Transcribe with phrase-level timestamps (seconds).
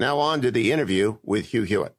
[0.00, 1.94] Now on to the interview with Hugh Hewitt.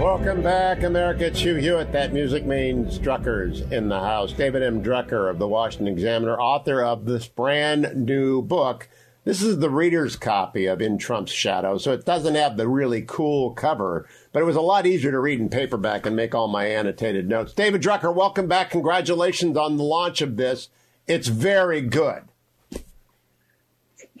[0.00, 1.26] Welcome back, America.
[1.26, 1.90] It's Hugh Hewitt.
[1.90, 4.32] That music means Drucker's in the house.
[4.32, 4.80] David M.
[4.80, 8.88] Drucker of the Washington Examiner, author of this brand new book.
[9.28, 13.02] This is the reader's copy of In Trump's Shadow, so it doesn't have the really
[13.02, 16.48] cool cover, but it was a lot easier to read in paperback and make all
[16.48, 17.52] my annotated notes.
[17.52, 18.70] David Drucker, welcome back.
[18.70, 20.70] Congratulations on the launch of this.
[21.06, 22.22] It's very good.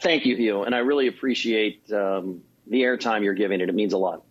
[0.02, 3.70] Thank you, Hugh, and I really appreciate um, the airtime you're giving it.
[3.70, 4.24] It means a lot.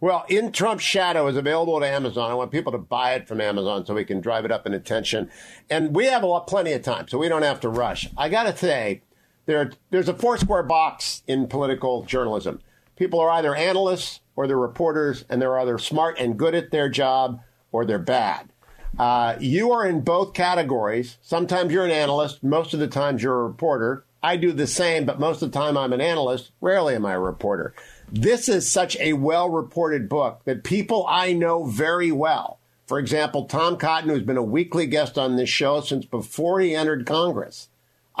[0.00, 2.30] Well, In Trump's Shadow is available to Amazon.
[2.30, 4.74] I want people to buy it from Amazon so we can drive it up in
[4.74, 5.28] attention.
[5.68, 8.08] And we have a lot, plenty of time, so we don't have to rush.
[8.16, 9.02] I got to say,
[9.50, 12.60] there, there's a four square box in political journalism.
[12.96, 16.88] People are either analysts or they're reporters, and they're either smart and good at their
[16.88, 17.40] job
[17.72, 18.52] or they're bad.
[18.98, 21.18] Uh, you are in both categories.
[21.20, 24.04] Sometimes you're an analyst, most of the times you're a reporter.
[24.22, 26.52] I do the same, but most of the time I'm an analyst.
[26.60, 27.74] Rarely am I a reporter.
[28.12, 33.46] This is such a well reported book that people I know very well, for example,
[33.46, 37.69] Tom Cotton, who's been a weekly guest on this show since before he entered Congress.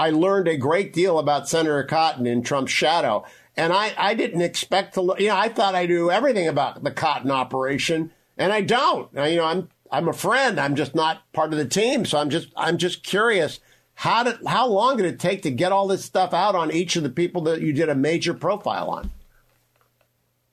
[0.00, 3.22] I learned a great deal about Senator Cotton in Trump's shadow.
[3.54, 6.90] And I, I didn't expect to, you know, I thought I knew everything about the
[6.90, 9.12] Cotton operation, and I don't.
[9.12, 10.58] Now, you know, I'm I'm a friend.
[10.58, 13.60] I'm just not part of the team, so I'm just I'm just curious.
[13.92, 16.96] How did how long did it take to get all this stuff out on each
[16.96, 19.10] of the people that you did a major profile on?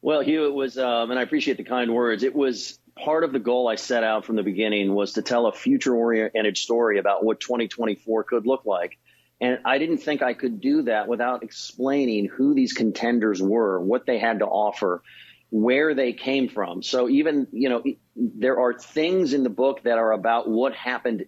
[0.01, 2.23] Well, Hugh, it was, um, and I appreciate the kind words.
[2.23, 5.47] It was part of the goal I set out from the beginning was to tell
[5.47, 8.97] a future-oriented story about what 2024 could look like.
[9.39, 14.05] And I didn't think I could do that without explaining who these contenders were, what
[14.05, 15.03] they had to offer,
[15.49, 16.81] where they came from.
[16.81, 17.83] So even, you know,
[18.15, 21.25] there are things in the book that are about what happened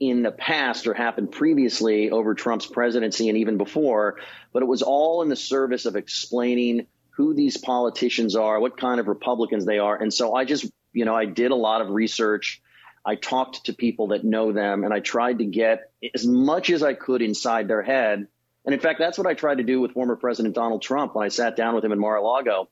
[0.00, 4.16] in the past or happened previously over Trump's presidency and even before,
[4.52, 8.98] but it was all in the service of explaining who these politicians are, what kind
[8.98, 9.96] of Republicans they are.
[9.96, 12.60] And so I just, you know, I did a lot of research.
[13.04, 16.82] I talked to people that know them and I tried to get as much as
[16.82, 18.26] I could inside their head.
[18.64, 21.24] And in fact, that's what I tried to do with former President Donald Trump when
[21.24, 22.68] I sat down with him in Mar-a-Lago.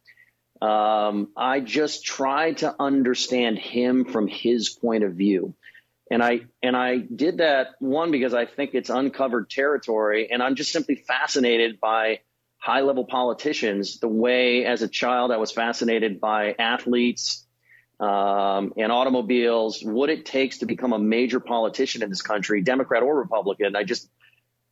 [0.63, 5.55] Um, I just tried to understand him from his point of view.
[6.11, 10.57] And I and I did that one because I think it's uncovered territory, and I'm
[10.57, 12.21] just simply fascinated by
[12.59, 17.47] high level politicians the way as a child I was fascinated by athletes
[18.01, 23.03] um, and automobiles, what it takes to become a major politician in this country, Democrat
[23.03, 23.77] or Republican.
[23.77, 24.09] I just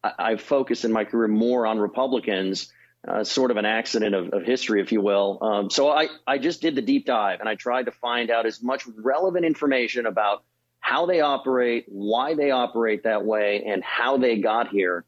[0.02, 2.72] I, I focused in my career more on Republicans,
[3.06, 5.38] uh, sort of an accident of, of history, if you will.
[5.42, 8.46] Um, so I, I just did the deep dive and I tried to find out
[8.46, 10.42] as much relevant information about
[10.80, 15.04] how they operate, why they operate that way, and how they got here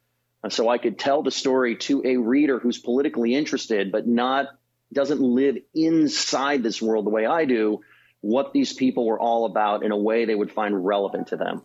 [0.49, 4.47] so I could tell the story to a reader who's politically interested, but not
[4.93, 7.81] doesn't live inside this world the way I do,
[8.21, 11.63] what these people were all about in a way they would find relevant to them.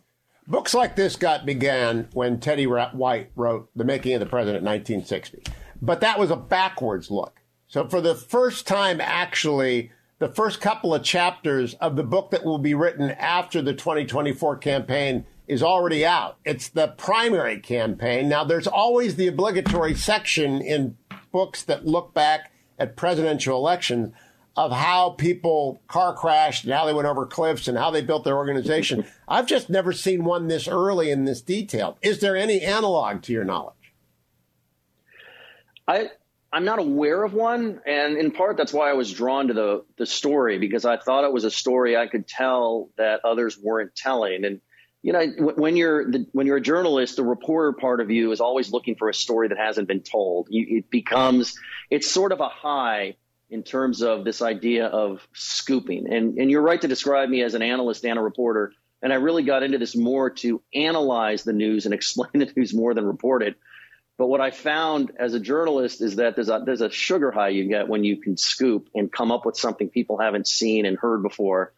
[0.48, 4.64] Books like this got began when Teddy White wrote The Making of the President in
[4.64, 5.42] 1960.
[5.82, 7.40] But that was a backwards look.
[7.66, 12.44] So for the first time, actually, the first couple of chapters of the book that
[12.44, 16.38] will be written after the 2024 campaign is already out.
[16.44, 18.28] It's the primary campaign.
[18.28, 20.96] Now, there's always the obligatory section in
[21.32, 24.14] books that look back at presidential elections
[24.56, 28.24] of how people car crashed and how they went over cliffs and how they built
[28.24, 29.04] their organization.
[29.28, 31.98] I've just never seen one this early in this detail.
[32.00, 33.74] Is there any analog to your knowledge?
[35.86, 36.10] I
[36.52, 39.84] I'm not aware of one, and in part that's why I was drawn to the
[39.98, 43.94] the story because I thought it was a story I could tell that others weren't
[43.94, 44.44] telling.
[44.44, 44.60] And
[45.02, 48.40] you know, when you're the, when you're a journalist, the reporter part of you is
[48.40, 50.48] always looking for a story that hasn't been told.
[50.50, 51.56] You, it becomes
[51.90, 53.16] it's sort of a high
[53.48, 56.12] in terms of this idea of scooping.
[56.12, 58.72] And and you're right to describe me as an analyst and a reporter.
[59.02, 62.74] And I really got into this more to analyze the news and explain the news
[62.74, 63.56] more than report it.
[64.18, 67.50] But what I found as a journalist is that there's a there's a sugar high
[67.50, 70.98] you get when you can scoop and come up with something people haven't seen and
[70.98, 71.72] heard before.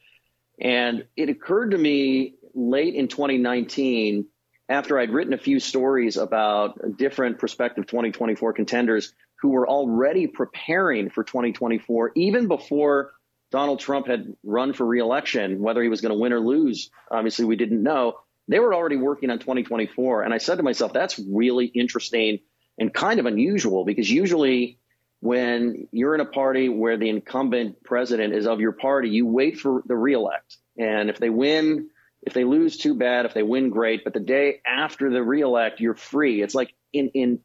[0.61, 4.27] And it occurred to me late in 2019,
[4.69, 11.11] after I'd written a few stories about different prospective 2024 contenders who were already preparing
[11.11, 13.13] for 2024, even before
[13.51, 17.45] Donald Trump had run for reelection, whether he was going to win or lose, obviously
[17.45, 18.19] we didn't know.
[18.49, 20.23] They were already working on 2024.
[20.23, 22.41] And I said to myself, that's really interesting
[22.79, 24.79] and kind of unusual because usually
[25.21, 29.59] when you're in a party where the incumbent president is of your party, you wait
[29.59, 30.57] for the reelect.
[30.79, 31.89] And if they win,
[32.23, 33.27] if they lose, too bad.
[33.27, 34.05] If they win, great.
[34.05, 36.43] But the day after the reelect, you're free.
[36.43, 37.41] It's like in, in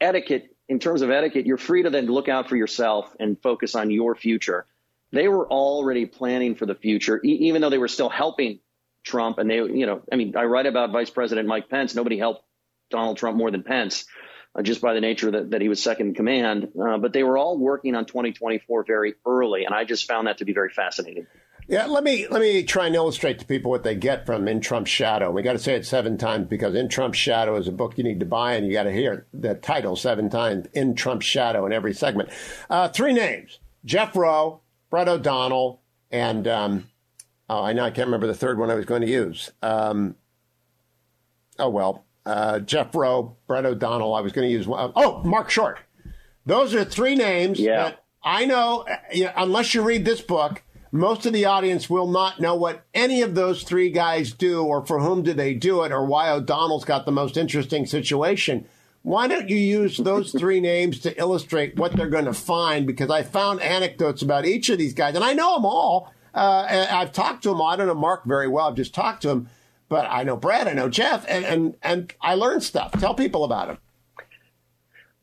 [0.00, 3.74] etiquette, in terms of etiquette, you're free to then look out for yourself and focus
[3.74, 4.66] on your future.
[5.12, 8.60] They were already planning for the future, e- even though they were still helping
[9.02, 9.38] Trump.
[9.38, 11.94] And they, you know, I mean, I write about Vice President Mike Pence.
[11.94, 12.44] Nobody helped
[12.90, 14.04] Donald Trump more than Pence,
[14.54, 16.68] uh, just by the nature that, that he was second in command.
[16.78, 19.64] Uh, but they were all working on 2024 very early.
[19.64, 21.26] And I just found that to be very fascinating.
[21.68, 24.60] Yeah, let me let me try and illustrate to people what they get from In
[24.60, 25.30] Trump's Shadow.
[25.30, 28.04] We got to say it seven times because In Trump's Shadow is a book you
[28.04, 30.66] need to buy, and you got to hear the title seven times.
[30.72, 32.30] In Trump's Shadow in every segment.
[32.70, 36.88] Uh, three names: Jeff Roe, Brett O'Donnell, and um,
[37.50, 39.50] oh, I know I can't remember the third one I was going to use.
[39.60, 40.16] Um,
[41.58, 44.14] oh well, uh, Jeff Roe, Brett O'Donnell.
[44.14, 44.90] I was going to use one.
[44.96, 45.78] Oh, Mark Short.
[46.46, 47.82] Those are three names yeah.
[47.82, 48.86] that I know.
[48.88, 53.22] Uh, unless you read this book most of the audience will not know what any
[53.22, 56.84] of those three guys do or for whom do they do it or why O'Donnell's
[56.84, 58.66] got the most interesting situation.
[59.02, 62.86] Why don't you use those three names to illustrate what they're going to find?
[62.86, 66.12] Because I found anecdotes about each of these guys, and I know them all.
[66.34, 67.62] Uh, I've talked to them.
[67.62, 68.68] I don't know Mark very well.
[68.68, 69.48] I've just talked to him,
[69.88, 70.68] but I know Brad.
[70.68, 72.92] I know Jeff, and and and I learned stuff.
[72.92, 73.78] Tell people about him.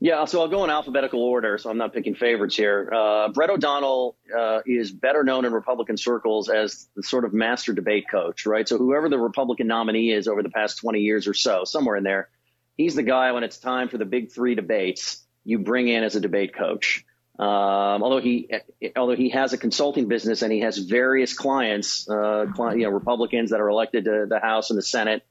[0.05, 2.91] Yeah, so I'll go in alphabetical order, so I'm not picking favorites here.
[2.93, 7.73] Uh, Brett O'Donnell uh, is better known in Republican circles as the sort of master
[7.73, 8.69] debate coach, right?
[8.69, 12.03] So whoever the Republican nominee is over the past 20 years or so, somewhere in
[12.03, 12.29] there,
[12.77, 16.15] he's the guy when it's time for the big three debates, you bring in as
[16.15, 17.03] a debate coach.
[17.39, 18.51] Um, although he,
[18.95, 23.49] although he has a consulting business and he has various clients, uh, you know, Republicans
[23.49, 25.25] that are elected to the House and the Senate.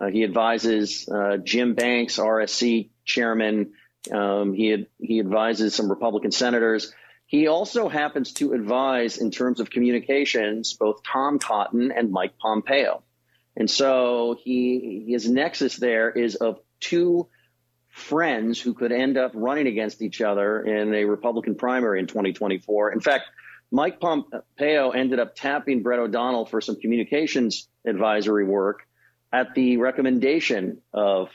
[0.00, 3.72] Uh, he advises uh, Jim Banks, RSC chairman.
[4.10, 6.92] Um, he he advises some Republican senators.
[7.26, 13.02] He also happens to advise in terms of communications both Tom Cotton and Mike Pompeo.
[13.56, 17.28] And so he his nexus there is of two
[17.88, 22.92] friends who could end up running against each other in a Republican primary in 2024.
[22.92, 23.24] In fact,
[23.70, 28.86] Mike Pompeo ended up tapping Brett O'Donnell for some communications advisory work
[29.32, 31.30] at the recommendation of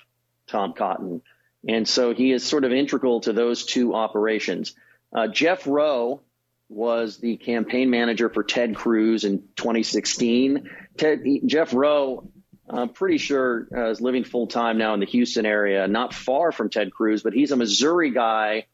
[0.47, 1.21] Tom Cotton.
[1.67, 4.75] And so he is sort of integral to those two operations.
[5.13, 6.21] Uh, Jeff Roe
[6.69, 10.69] was the campaign manager for Ted Cruz in 2016.
[10.97, 12.29] Ted, Jeff Roe,
[12.69, 16.51] I'm pretty sure, uh, is living full time now in the Houston area, not far
[16.51, 18.65] from Ted Cruz, but he's a Missouri guy.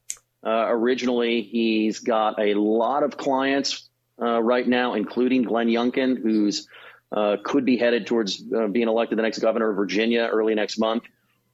[0.44, 3.90] Uh, originally, he's got a lot of clients
[4.22, 6.68] uh, right now, including Glenn Youngkin, who's
[7.12, 10.80] uh, could be headed towards uh, being elected the next governor of Virginia early next
[10.80, 11.04] month.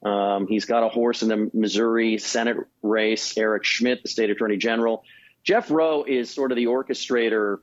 [0.02, 4.56] Um, he's got a horse in the Missouri Senate race, Eric Schmitt, the state attorney
[4.56, 5.04] general.
[5.42, 7.58] Jeff Roe is sort of the orchestrator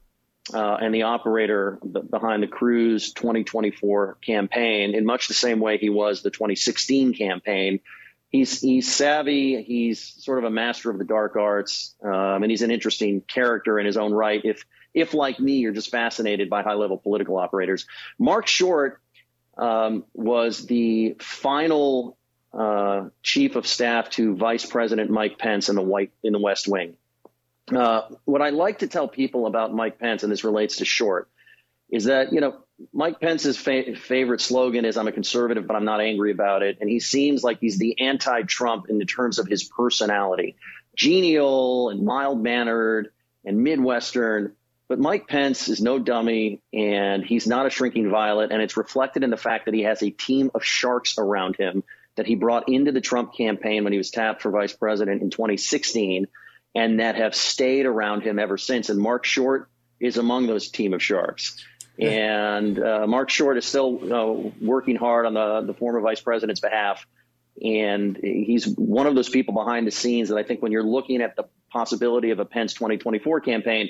[0.53, 5.89] uh, and the operator behind the Cruz 2024 campaign in much the same way he
[5.89, 7.79] was the 2016 campaign.
[8.29, 9.63] He's, he's savvy.
[9.63, 11.95] He's sort of a master of the dark arts.
[12.03, 14.41] Um, and he's an interesting character in his own right.
[14.43, 17.87] If, if like me, you're just fascinated by high level political operators.
[18.19, 19.01] Mark Short
[19.57, 22.17] um, was the final
[22.55, 26.67] uh, chief of staff to Vice President Mike Pence in the White in the West
[26.67, 26.95] Wing.
[27.73, 31.27] Uh, what I like to tell people about Mike Pence, and this relates to Short,
[31.89, 32.57] is that you know
[32.93, 36.77] Mike Pence's fa- favorite slogan is "I'm a conservative, but I'm not angry about it,"
[36.79, 40.55] and he seems like he's the anti-Trump in the terms of his personality,
[40.95, 43.09] genial and mild mannered
[43.43, 44.53] and Midwestern.
[44.87, 48.51] But Mike Pence is no dummy and he's not a shrinking violet.
[48.51, 51.83] And it's reflected in the fact that he has a team of sharks around him
[52.15, 55.29] that he brought into the Trump campaign when he was tapped for vice president in
[55.29, 56.27] 2016
[56.73, 58.89] and that have stayed around him ever since.
[58.89, 59.69] And Mark Short
[59.99, 61.63] is among those team of sharks.
[61.97, 66.59] And uh, Mark Short is still uh, working hard on the, the former vice president's
[66.59, 67.05] behalf.
[67.61, 71.21] And he's one of those people behind the scenes that I think when you're looking
[71.21, 73.89] at the possibility of a Pence 2024 campaign,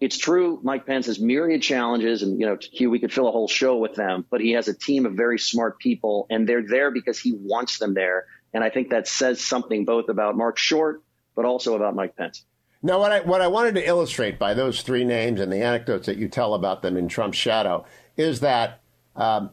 [0.00, 3.30] it's true Mike Pence has myriad challenges and, you know, Hugh, we could fill a
[3.30, 6.66] whole show with them, but he has a team of very smart people and they're
[6.66, 8.24] there because he wants them there.
[8.54, 11.02] And I think that says something both about Mark Short,
[11.36, 12.44] but also about Mike Pence.
[12.82, 16.06] Now, what I, what I wanted to illustrate by those three names and the anecdotes
[16.06, 17.84] that you tell about them in Trump's shadow
[18.16, 18.80] is that
[19.16, 19.50] um,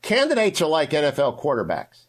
[0.00, 2.06] candidates are like NFL quarterbacks.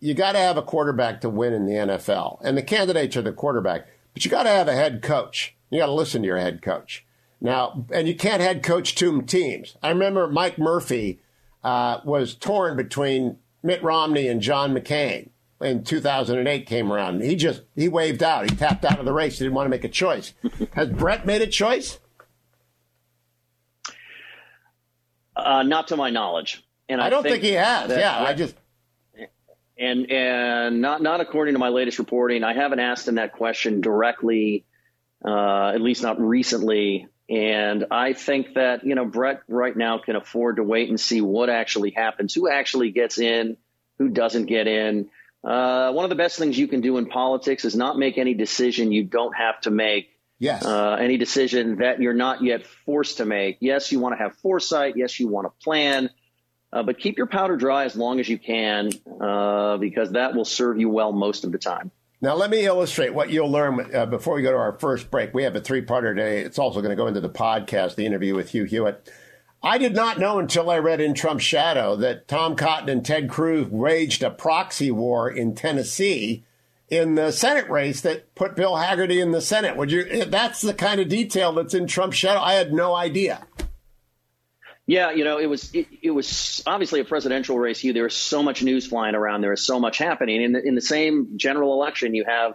[0.00, 3.22] You got to have a quarterback to win in the NFL, and the candidates are
[3.22, 5.54] the quarterback, but you got to have a head coach.
[5.70, 7.06] You got to listen to your head coach.
[7.40, 9.76] Now, and you can't head coach two teams.
[9.82, 11.20] I remember Mike Murphy
[11.62, 15.30] uh, was torn between Mitt Romney and John McCain
[15.60, 17.22] in 2008 came around.
[17.22, 18.48] He just he waved out.
[18.48, 19.38] He tapped out of the race.
[19.38, 20.34] He didn't want to make a choice.
[20.72, 21.98] Has Brett made a choice?
[25.36, 26.64] Uh, not to my knowledge.
[26.88, 27.90] And I, I don't think, think, he has.
[27.90, 28.54] Yeah, I just
[29.78, 32.44] and and not not according to my latest reporting.
[32.44, 34.64] I haven't asked him that question directly,
[35.24, 37.08] uh, at least not recently.
[37.28, 41.20] And I think that you know Brett right now can afford to wait and see
[41.20, 43.56] what actually happens, who actually gets in,
[43.98, 45.10] who doesn't get in.
[45.44, 48.34] Uh, one of the best things you can do in politics is not make any
[48.34, 50.10] decision you don't have to make.
[50.38, 50.64] Yes.
[50.64, 53.58] Uh, any decision that you're not yet forced to make.
[53.60, 54.94] Yes, you want to have foresight.
[54.96, 56.10] Yes, you want to plan.
[56.72, 60.44] Uh, but keep your powder dry as long as you can, uh, because that will
[60.44, 61.90] serve you well most of the time.
[62.20, 65.32] Now, let me illustrate what you'll learn uh, before we go to our first break.
[65.32, 66.40] We have a three parter today.
[66.40, 69.08] It's also going to go into the podcast, the interview with Hugh Hewitt.
[69.62, 73.28] I did not know until I read In Trump's Shadow that Tom Cotton and Ted
[73.28, 76.44] Cruz waged a proxy war in Tennessee
[76.88, 79.76] in the Senate race that put Bill Hagerty in the Senate.
[79.76, 80.24] Would you?
[80.24, 82.40] That's the kind of detail that's in Trump's shadow.
[82.40, 83.46] I had no idea.
[84.88, 87.84] Yeah, you know, it was it, it was obviously a presidential race.
[87.84, 89.42] You there was so much news flying around.
[89.42, 90.42] There was so much happening.
[90.42, 92.54] In the, in the same general election, you have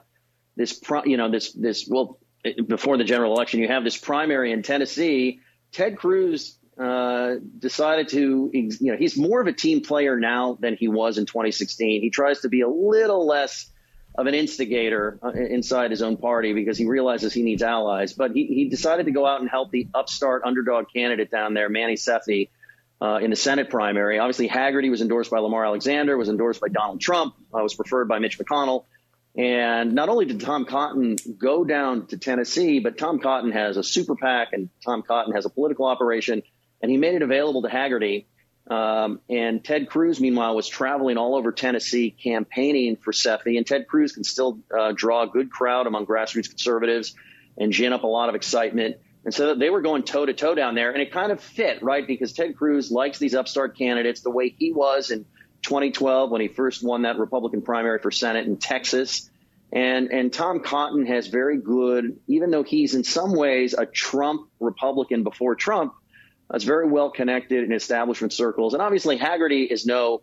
[0.55, 2.19] this, you know, this this well
[2.67, 5.41] before the general election, you have this primary in Tennessee.
[5.71, 10.75] Ted Cruz uh, decided to, you know, he's more of a team player now than
[10.75, 12.01] he was in 2016.
[12.01, 13.71] He tries to be a little less
[14.15, 18.13] of an instigator uh, inside his own party because he realizes he needs allies.
[18.13, 21.69] But he, he decided to go out and help the upstart underdog candidate down there,
[21.69, 22.49] Manny Sethi,
[23.01, 24.19] uh, in the Senate primary.
[24.19, 28.07] Obviously, Hagerty was endorsed by Lamar Alexander, was endorsed by Donald Trump, uh, was preferred
[28.07, 28.85] by Mitch McConnell.
[29.35, 33.83] And not only did Tom Cotton go down to Tennessee, but Tom Cotton has a
[33.83, 36.43] super PAC and Tom Cotton has a political operation
[36.81, 38.25] and he made it available to Hagerty.
[38.69, 43.57] Um, and Ted Cruz, meanwhile, was traveling all over Tennessee campaigning for Sethi.
[43.57, 47.13] And Ted Cruz can still uh, draw a good crowd among grassroots conservatives
[47.57, 48.97] and gin up a lot of excitement.
[49.25, 50.91] And so they were going toe to toe down there.
[50.91, 52.05] And it kind of fit, right?
[52.05, 55.25] Because Ted Cruz likes these upstart candidates the way he was in
[55.63, 59.29] 2012 when he first won that Republican primary for Senate in Texas.
[59.71, 64.49] And, and Tom Cotton has very good, even though he's in some ways a Trump
[64.59, 65.93] Republican before Trump,
[66.53, 68.73] that's very well connected in establishment circles.
[68.73, 70.21] And obviously, Hagerty is no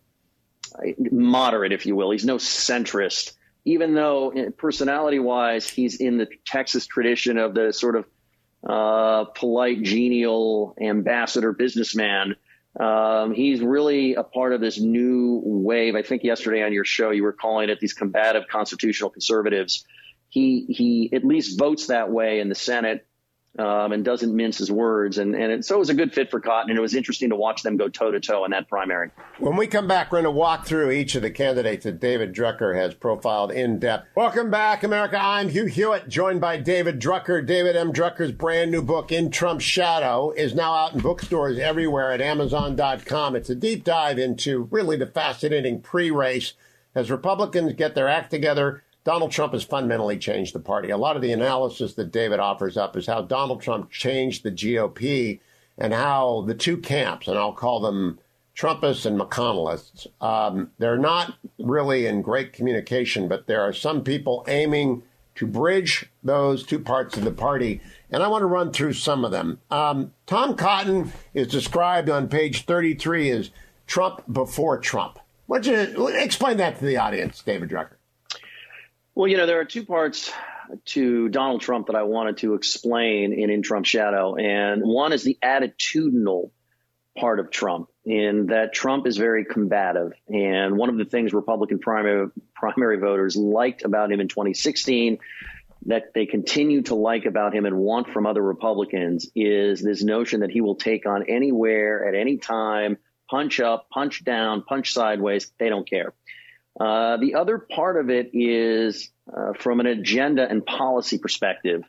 [1.10, 2.12] moderate, if you will.
[2.12, 3.32] He's no centrist,
[3.64, 8.04] even though uh, personality wise, he's in the Texas tradition of the sort of
[8.64, 12.36] uh, polite, genial ambassador businessman.
[12.78, 15.96] Um, he's really a part of this new wave.
[15.96, 19.84] I think yesterday on your show, you were calling it these combative constitutional conservatives.
[20.28, 23.04] He, he at least votes that way in the Senate
[23.58, 25.18] um, and doesn't mince his words.
[25.18, 27.30] And, and it, so it was a good fit for Cotton, and it was interesting
[27.30, 29.10] to watch them go toe to toe in that primary.
[29.38, 32.32] When we come back, we're going to walk through each of the candidates that David
[32.32, 34.08] Drucker has profiled in depth.
[34.14, 35.18] Welcome back, America.
[35.20, 37.44] I'm Hugh Hewitt, joined by David Drucker.
[37.44, 37.92] David M.
[37.92, 43.34] Drucker's brand new book, In Trump's Shadow, is now out in bookstores everywhere at Amazon.com.
[43.34, 46.54] It's a deep dive into really the fascinating pre race
[46.94, 50.90] as Republicans get their act together Donald Trump has fundamentally changed the party.
[50.90, 54.52] A lot of the analysis that David offers up is how Donald Trump changed the
[54.52, 55.40] GOP
[55.78, 58.18] and how the two camps, and I'll call them
[58.54, 64.44] Trumpists and McConnellists, um, they're not really in great communication, but there are some people
[64.46, 65.02] aiming
[65.36, 67.80] to bridge those two parts of the party.
[68.10, 69.60] And I want to run through some of them.
[69.70, 73.50] Um, Tom Cotton is described on page 33 as
[73.86, 75.18] Trump before Trump.
[75.46, 77.96] Would you explain that to the audience, David Drucker?
[79.14, 80.32] Well, you know, there are two parts
[80.86, 84.36] to Donald Trump that I wanted to explain in In Trump's Shadow.
[84.36, 86.50] And one is the attitudinal
[87.18, 90.12] part of Trump, in that Trump is very combative.
[90.28, 95.18] And one of the things Republican primary, primary voters liked about him in 2016
[95.86, 100.40] that they continue to like about him and want from other Republicans is this notion
[100.40, 102.98] that he will take on anywhere at any time,
[103.28, 105.50] punch up, punch down, punch sideways.
[105.58, 106.12] They don't care.
[106.80, 111.84] Uh, the other part of it is uh, from an agenda and policy perspective.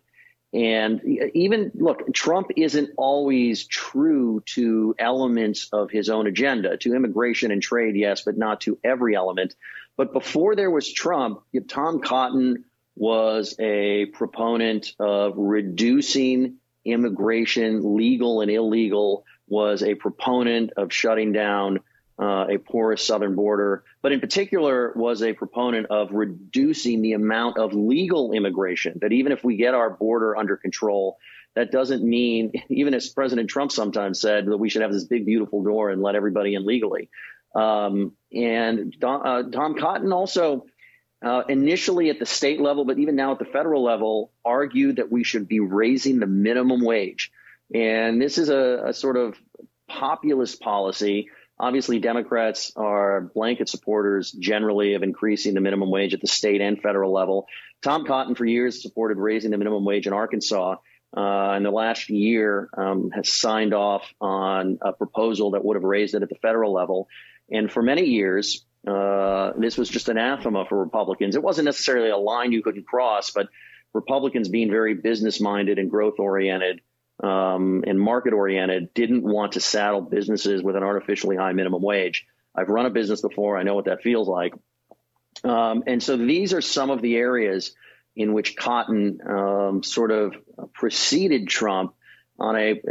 [0.54, 1.02] And
[1.34, 7.62] even look, Trump isn't always true to elements of his own agenda, to immigration and
[7.62, 9.56] trade, yes, but not to every element.
[9.96, 12.66] But before there was Trump, Tom Cotton
[12.98, 21.80] was a proponent of reducing immigration, legal and illegal, was a proponent of shutting down
[22.20, 27.58] uh, a porous southern border, but in particular was a proponent of reducing the amount
[27.58, 29.00] of legal immigration.
[29.02, 31.18] That even if we get our border under control,
[31.56, 35.26] that doesn't mean, even as President Trump sometimes said, that we should have this big,
[35.26, 37.10] beautiful door and let everybody in legally.
[37.56, 40.66] Um, and Don, uh, Tom Cotton also,
[41.24, 45.12] uh, initially at the state level, but even now at the federal level, argued that
[45.12, 47.32] we should be raising the minimum wage.
[47.74, 49.38] And this is a, a sort of
[49.88, 51.30] populist policy
[51.62, 56.82] Obviously, Democrats are blanket supporters generally of increasing the minimum wage at the state and
[56.82, 57.46] federal level.
[57.84, 60.78] Tom Cotton, for years, supported raising the minimum wage in Arkansas.
[61.16, 65.84] Uh, in the last year, um, has signed off on a proposal that would have
[65.84, 67.08] raised it at the federal level.
[67.52, 71.36] And for many years, uh, this was just anathema for Republicans.
[71.36, 73.50] It wasn't necessarily a line you couldn't cross, but
[73.94, 76.82] Republicans being very business minded and growth oriented
[77.22, 82.26] um, and market oriented didn't want to saddle businesses with an artificially high minimum wage.
[82.56, 83.58] I've run a business before.
[83.58, 84.54] I know what that feels like.
[85.44, 87.74] Um, and so these are some of the areas
[88.16, 90.36] in which Cotton um, sort of
[90.74, 91.94] preceded Trump
[92.40, 92.82] on a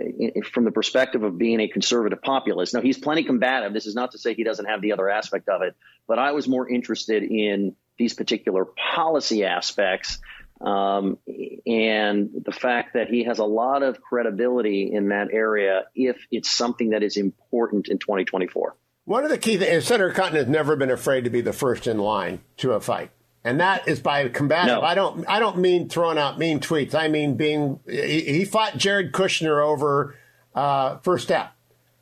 [0.53, 2.73] from the perspective of being a conservative populist.
[2.73, 3.73] Now he's plenty combative.
[3.73, 6.33] This is not to say he doesn't have the other aspect of it, but I
[6.33, 10.19] was more interested in these particular policy aspects
[10.61, 11.19] um,
[11.67, 16.51] and the fact that he has a lot of credibility in that area if it's
[16.51, 18.77] something that is important in 2024.
[19.05, 21.87] One of the key things, Senator Cotton has never been afraid to be the first
[21.87, 23.11] in line to a fight.
[23.43, 24.67] And that is by combative.
[24.67, 24.83] No.
[24.83, 25.25] I don't.
[25.27, 26.95] I don't mean throwing out mean tweets.
[26.95, 27.81] I mean being.
[27.89, 30.15] He, he fought Jared Kushner over
[30.55, 31.53] uh, first step,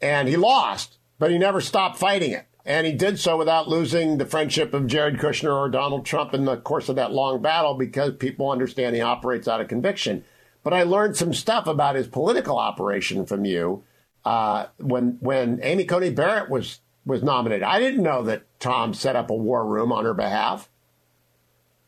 [0.03, 2.48] and he lost, but he never stopped fighting it.
[2.69, 6.45] And he did so without losing the friendship of Jared Kushner or Donald Trump in
[6.45, 10.23] the course of that long battle because people understand he operates out of conviction.
[10.63, 13.85] But I learned some stuff about his political operation from you
[14.23, 17.63] uh, when when Amy Coney Barrett was was nominated.
[17.63, 20.69] I didn't know that Tom set up a war room on her behalf.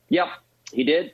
[0.09, 0.29] Yep,
[0.71, 1.13] he did.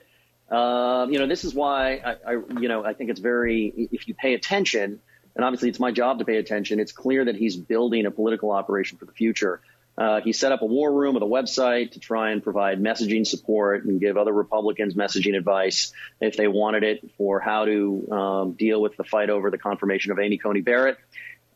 [0.50, 3.88] Uh, you know, this is why I, I, you know, I think it's very.
[3.92, 5.00] If you pay attention,
[5.38, 6.80] and obviously it's my job to pay attention.
[6.80, 9.60] It's clear that he's building a political operation for the future.
[9.96, 13.26] Uh, he set up a war room with a website to try and provide messaging
[13.26, 18.52] support and give other Republicans messaging advice if they wanted it for how to um,
[18.52, 20.98] deal with the fight over the confirmation of Amy Coney Barrett.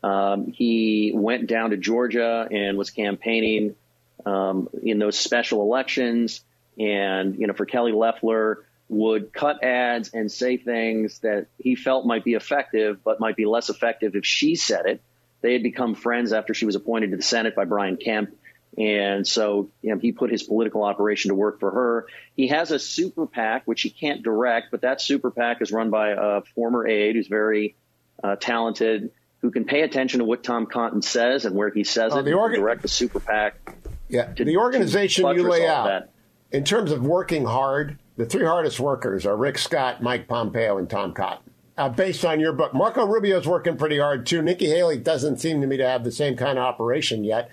[0.01, 3.75] Um, he went down to Georgia and was campaigning
[4.25, 6.43] um, in those special elections.
[6.79, 12.05] And, you know, for Kelly Loeffler, would cut ads and say things that he felt
[12.05, 15.01] might be effective, but might be less effective if she said it.
[15.41, 18.35] They had become friends after she was appointed to the Senate by Brian Kemp.
[18.77, 22.07] And so you know, he put his political operation to work for her.
[22.35, 25.89] He has a super PAC, which he can't direct, but that super PAC is run
[25.89, 27.75] by a former aide who's very
[28.23, 32.13] uh, talented, who can pay attention to what Tom Cotton says and where he says
[32.13, 33.75] uh, it, the organ- direct the super PAC.
[34.09, 36.09] Yeah, to, the organization you lay out
[36.51, 40.89] in terms of working hard the three hardest workers are Rick Scott, Mike Pompeo, and
[40.89, 41.51] Tom Cotton.
[41.75, 44.41] Uh, based on your book, Marco Rubio's working pretty hard too.
[44.41, 47.49] Nikki Haley doesn't seem to me to have the same kind of operation yet.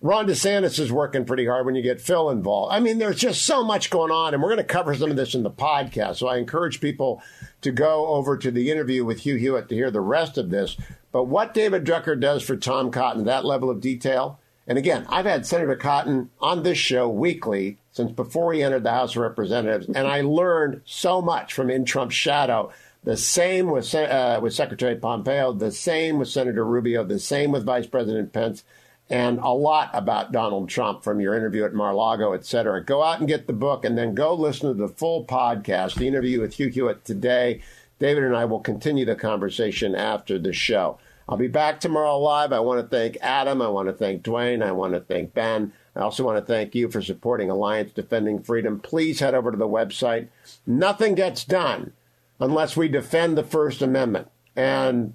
[0.00, 2.74] Ron DeSantis is working pretty hard when you get Phil involved.
[2.74, 5.16] I mean, there's just so much going on, and we're going to cover some of
[5.16, 6.16] this in the podcast.
[6.16, 7.22] So I encourage people
[7.62, 10.76] to go over to the interview with Hugh Hewitt to hear the rest of this.
[11.10, 15.24] But what David Drucker does for Tom Cotton, that level of detail, and again, I've
[15.24, 19.86] had Senator Cotton on this show weekly since before he entered the House of Representatives,
[19.86, 22.70] and I learned so much from in Trump's shadow.
[23.04, 27.64] The same with uh, with Secretary Pompeo, the same with Senator Rubio, the same with
[27.64, 28.64] Vice President Pence,
[29.08, 32.82] and a lot about Donald Trump from your interview at Mar-Lago, et cetera.
[32.82, 36.08] Go out and get the book, and then go listen to the full podcast, the
[36.08, 37.62] interview with Hugh Hewitt today.
[37.98, 40.98] David and I will continue the conversation after the show.
[41.28, 42.52] I'll be back tomorrow live.
[42.52, 43.62] I want to thank Adam.
[43.62, 44.62] I want to thank Dwayne.
[44.62, 45.72] I want to thank Ben.
[45.96, 48.80] I also want to thank you for supporting Alliance Defending Freedom.
[48.80, 50.28] Please head over to the website.
[50.66, 51.92] Nothing gets done
[52.40, 54.28] unless we defend the First Amendment.
[54.56, 55.14] And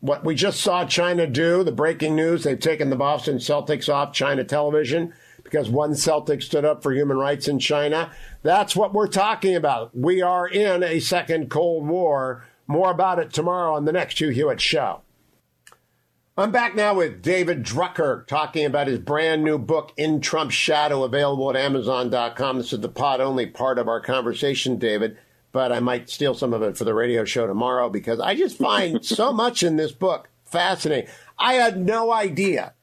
[0.00, 4.12] what we just saw China do, the breaking news, they've taken the Boston Celtics off
[4.12, 8.10] China television because one Celtic stood up for human rights in China.
[8.42, 9.96] That's what we're talking about.
[9.96, 12.44] We are in a second Cold War.
[12.66, 15.00] More about it tomorrow on the next Hugh Hewitt Show.
[16.38, 21.02] I'm back now with David Drucker talking about his brand new book, In Trump's Shadow,
[21.02, 22.58] available at Amazon.com.
[22.58, 25.18] This is the pod only part of our conversation, David,
[25.50, 28.56] but I might steal some of it for the radio show tomorrow because I just
[28.56, 31.10] find so much in this book fascinating.
[31.40, 32.74] I had no idea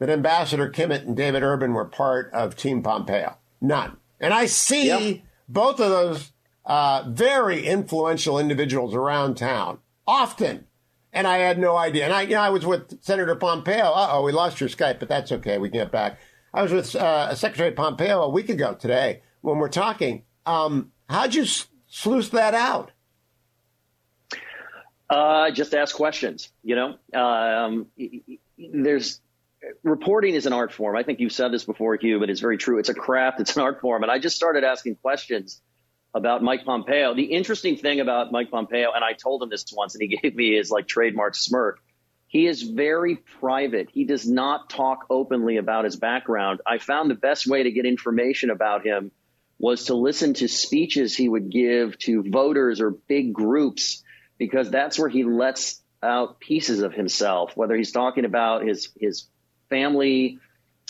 [0.00, 3.38] that Ambassador Kimmitt and David Urban were part of Team Pompeo.
[3.58, 3.96] None.
[4.20, 5.20] And I see yep.
[5.48, 6.32] both of those
[6.66, 10.66] uh, very influential individuals around town often.
[11.12, 12.04] And I had no idea.
[12.04, 13.92] And I, you know, I was with Senator Pompeo.
[13.92, 15.58] Uh oh, we lost your Skype, but that's okay.
[15.58, 16.18] We can get back.
[16.52, 20.24] I was with uh, Secretary Pompeo a week ago today when we're talking.
[20.46, 21.44] Um, how'd you
[21.86, 22.92] sluice that out?
[25.10, 26.50] Uh, just ask questions.
[26.62, 27.86] You know, um,
[28.58, 29.20] there's
[29.82, 30.96] reporting is an art form.
[30.96, 32.78] I think you've said this before, Hugh, but it's very true.
[32.78, 33.40] It's a craft.
[33.40, 34.02] It's an art form.
[34.02, 35.60] And I just started asking questions
[36.14, 37.14] about Mike Pompeo.
[37.14, 40.34] The interesting thing about Mike Pompeo, and I told him this once, and he gave
[40.34, 41.80] me his like trademark smirk.
[42.26, 43.88] He is very private.
[43.90, 46.60] He does not talk openly about his background.
[46.66, 49.12] I found the best way to get information about him
[49.58, 54.04] was to listen to speeches he would give to voters or big groups
[54.36, 59.26] because that's where he lets out pieces of himself, whether he's talking about his his
[59.68, 60.38] family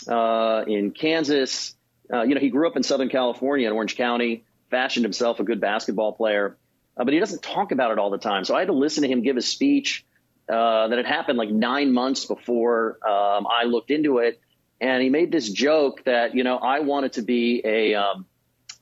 [0.07, 1.75] uh, in Kansas.
[2.11, 5.43] Uh, you know, he grew up in Southern California in Orange County, fashioned himself a
[5.43, 6.57] good basketball player,
[6.97, 8.45] uh, but he doesn't talk about it all the time.
[8.45, 10.05] So I had to listen to him give a speech
[10.47, 14.41] uh, that had happened like nine months before um, I looked into it.
[14.81, 18.25] And he made this joke that, you know, I wanted to be a, um,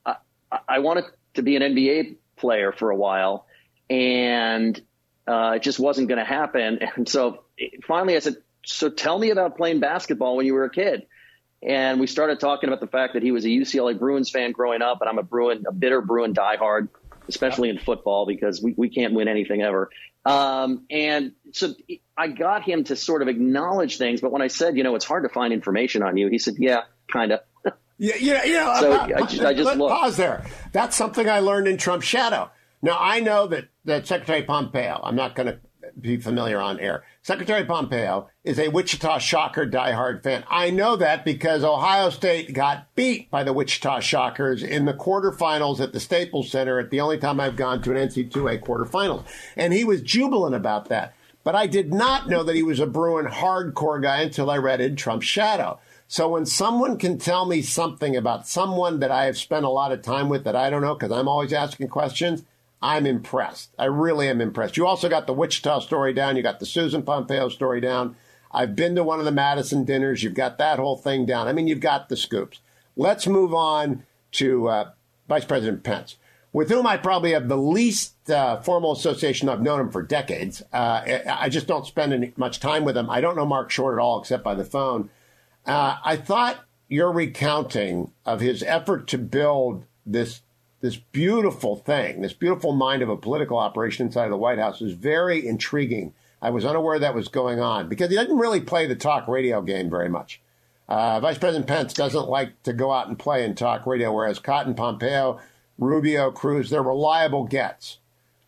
[0.06, 0.16] I,
[0.68, 3.48] I wanted to be an NBA player for a while
[3.90, 4.80] and
[5.28, 6.80] uh, it just wasn't going to happen.
[6.96, 7.44] And so
[7.88, 11.08] finally I said, so tell me about playing basketball when you were a kid.
[11.64, 14.82] And we started talking about the fact that he was a UCLA Bruins fan growing
[14.82, 16.90] up, and I'm a Bruin, a bitter Bruin diehard,
[17.28, 19.90] especially in football because we, we can't win anything ever.
[20.24, 21.74] Um, and so
[22.18, 24.22] I got him to sort of acknowledge things.
[24.22, 26.56] But when I said, you know, it's hard to find information on you, he said,
[26.58, 27.40] yeah, kind of.
[27.98, 28.80] yeah, yeah, yeah.
[28.80, 30.46] So I just, I just pause there.
[30.74, 32.52] That's something I learned in Trump's shadow.
[32.82, 35.00] Now I know that that Secretary Pompeo.
[35.04, 35.60] I'm not going to
[36.00, 37.04] be familiar on air.
[37.22, 40.44] Secretary Pompeo is a Wichita Shocker diehard fan.
[40.50, 45.80] I know that because Ohio State got beat by the Wichita Shockers in the quarterfinals
[45.80, 49.26] at the Staples Center at the only time I've gone to an NC2A quarterfinals.
[49.56, 51.16] And he was jubilant about that.
[51.44, 54.82] But I did not know that he was a Bruin hardcore guy until I read
[54.82, 55.80] in Trump's Shadow.
[56.10, 59.92] So when someone can tell me something about someone that I have spent a lot
[59.92, 62.44] of time with that I don't know because I'm always asking questions–
[62.82, 63.74] I'm impressed.
[63.80, 64.78] I really am impressed.
[64.78, 66.36] You also got the Wichita story down.
[66.36, 68.16] You got the Susan Pompeo story down.
[68.52, 70.24] I've been to one of the Madison dinners.
[70.24, 71.48] You've got that whole thing down.
[71.48, 72.60] I mean, you've got the scoops.
[72.96, 74.92] Let's move on to uh,
[75.28, 76.18] Vice President Pence,
[76.54, 79.50] with whom I probably have the least uh, formal association.
[79.50, 80.64] I've known him for decades.
[80.72, 83.10] Uh, I just don't spend any, much time with him.
[83.10, 85.10] I don't know Mark Short at all, except by the phone.
[85.66, 90.42] Uh, I thought your recounting of his effort to build this
[90.82, 94.82] this beautiful thing, this beautiful mind of a political operation inside of the White House
[94.82, 96.14] is very intriguing.
[96.42, 99.62] I was unaware that was going on because he doesn't really play the talk radio
[99.62, 100.40] game very much.
[100.88, 104.40] Uh, Vice President Pence doesn't like to go out and play in talk radio, whereas
[104.40, 105.40] Cotton, Pompeo,
[105.78, 107.98] Rubio, Cruz, they're reliable gets.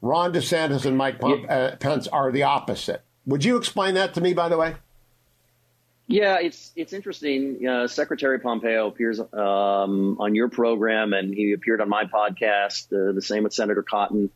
[0.02, 3.04] Ron DeSantis and Mike Pomp- uh, Pence are the opposite.
[3.26, 4.76] Would you explain that to me, by the way?
[6.10, 7.68] Yeah, it's it's interesting.
[7.68, 12.92] Uh, Secretary Pompeo appears um, on your program, and he appeared on my podcast.
[12.92, 14.32] Uh, the same with Senator Cotton.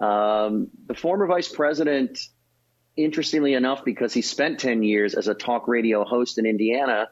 [0.00, 2.20] Um, the former vice president,
[2.96, 7.08] interestingly enough, because he spent ten years as a talk radio host in Indiana,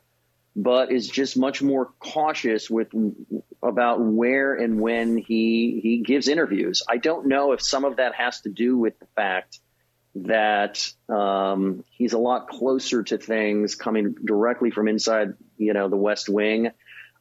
[0.54, 2.92] but is just much more cautious with
[3.64, 6.84] about where and when he he gives interviews.
[6.88, 9.58] I don't know if some of that has to do with the fact
[10.16, 15.96] that um, he's a lot closer to things coming directly from inside, you know, the
[15.96, 16.70] West Wing.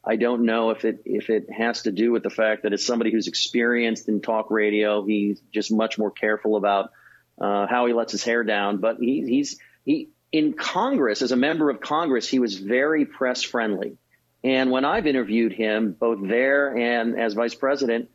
[0.05, 2.85] I don't know if it if it has to do with the fact that as
[2.85, 6.91] somebody who's experienced in talk radio, he's just much more careful about
[7.39, 8.77] uh, how he lets his hair down.
[8.77, 13.43] But he, he's he in Congress as a member of Congress, he was very press
[13.43, 13.97] friendly.
[14.43, 18.09] And when I've interviewed him, both there and as vice president,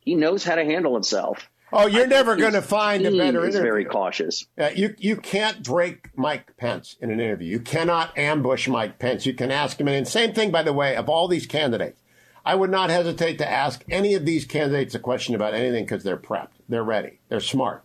[0.00, 1.49] he knows how to handle himself.
[1.72, 3.60] Oh, you're never going to find a better interview.
[3.60, 4.46] very cautious.
[4.58, 7.48] Uh, you you can't break Mike Pence in an interview.
[7.48, 9.24] You cannot ambush Mike Pence.
[9.26, 9.88] You can ask him.
[9.88, 12.02] And same thing, by the way, of all these candidates,
[12.44, 16.02] I would not hesitate to ask any of these candidates a question about anything because
[16.02, 17.84] they're prepped, they're ready, they're smart.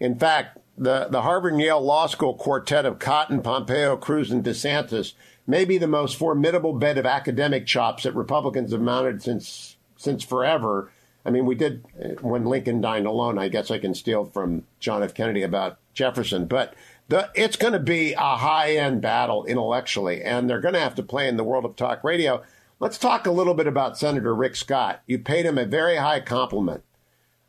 [0.00, 4.44] In fact, the the Harvard and Yale Law School quartet of Cotton, Pompeo, Cruz, and
[4.44, 5.12] DeSantis
[5.46, 10.24] may be the most formidable bed of academic chops that Republicans have mounted since since
[10.24, 10.90] forever.
[11.26, 11.84] I mean, we did
[12.20, 13.36] when Lincoln dined alone.
[13.36, 15.12] I guess I can steal from John F.
[15.12, 16.74] Kennedy about Jefferson, but
[17.08, 20.94] the, it's going to be a high end battle intellectually, and they're going to have
[20.94, 22.42] to play in the world of talk radio.
[22.78, 25.02] Let's talk a little bit about Senator Rick Scott.
[25.06, 26.84] You paid him a very high compliment.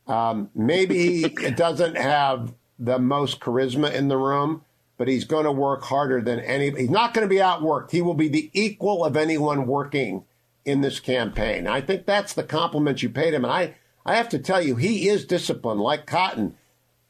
[0.08, 4.64] Um, maybe he doesn't have the most charisma in the room,
[4.98, 6.72] but he's going to work harder than any.
[6.72, 7.92] He's not going to be outworked.
[7.92, 10.24] He will be the equal of anyone working
[10.68, 11.66] in this campaign.
[11.66, 13.46] I think that's the compliment you paid him.
[13.46, 13.76] And I,
[14.06, 16.56] I have to tell you, he is disciplined like Cotton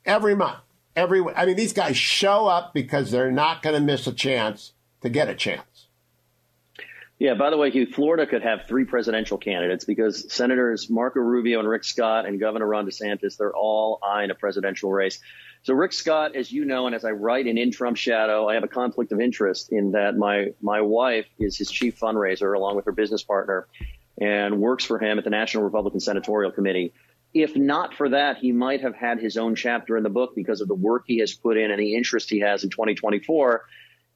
[0.06, 0.60] every month.
[0.96, 4.74] Every, I mean, these guys show up because they're not going to miss a chance
[5.02, 5.88] to get a chance.
[7.18, 11.60] Yeah, by the way, Hugh, Florida could have three presidential candidates because Senators Marco Rubio
[11.60, 15.20] and Rick Scott and Governor Ron DeSantis, they're all eyeing a presidential race.
[15.64, 18.54] So Rick Scott, as you know, and as I write in In Trump Shadow, I
[18.54, 22.76] have a conflict of interest in that my my wife is his chief fundraiser along
[22.76, 23.68] with her business partner
[24.20, 26.94] and works for him at the National Republican Senatorial Committee.
[27.34, 30.62] If not for that, he might have had his own chapter in the book because
[30.62, 33.66] of the work he has put in and the interest he has in 2024.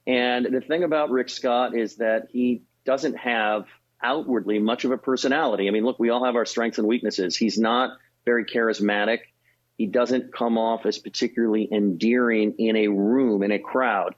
[0.08, 3.68] And the thing about Rick Scott is that he doesn't have
[4.02, 5.68] outwardly much of a personality.
[5.68, 7.36] I mean, look, we all have our strengths and weaknesses.
[7.36, 9.20] He's not very charismatic.
[9.82, 14.14] He doesn't come off as particularly endearing in a room, in a crowd.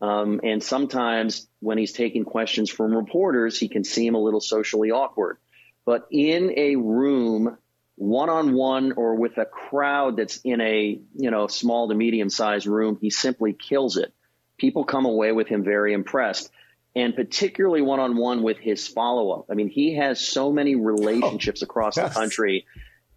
[0.00, 4.90] Um, and sometimes when he's taking questions from reporters, he can seem a little socially
[4.90, 5.38] awkward.
[5.86, 7.56] But in a room,
[7.94, 12.28] one on one or with a crowd that's in a, you know, small to medium
[12.28, 14.12] sized room, he simply kills it.
[14.58, 16.50] People come away with him very impressed
[16.96, 19.46] and particularly one on one with his follow up.
[19.48, 22.08] I mean, he has so many relationships oh, across yes.
[22.08, 22.66] the country.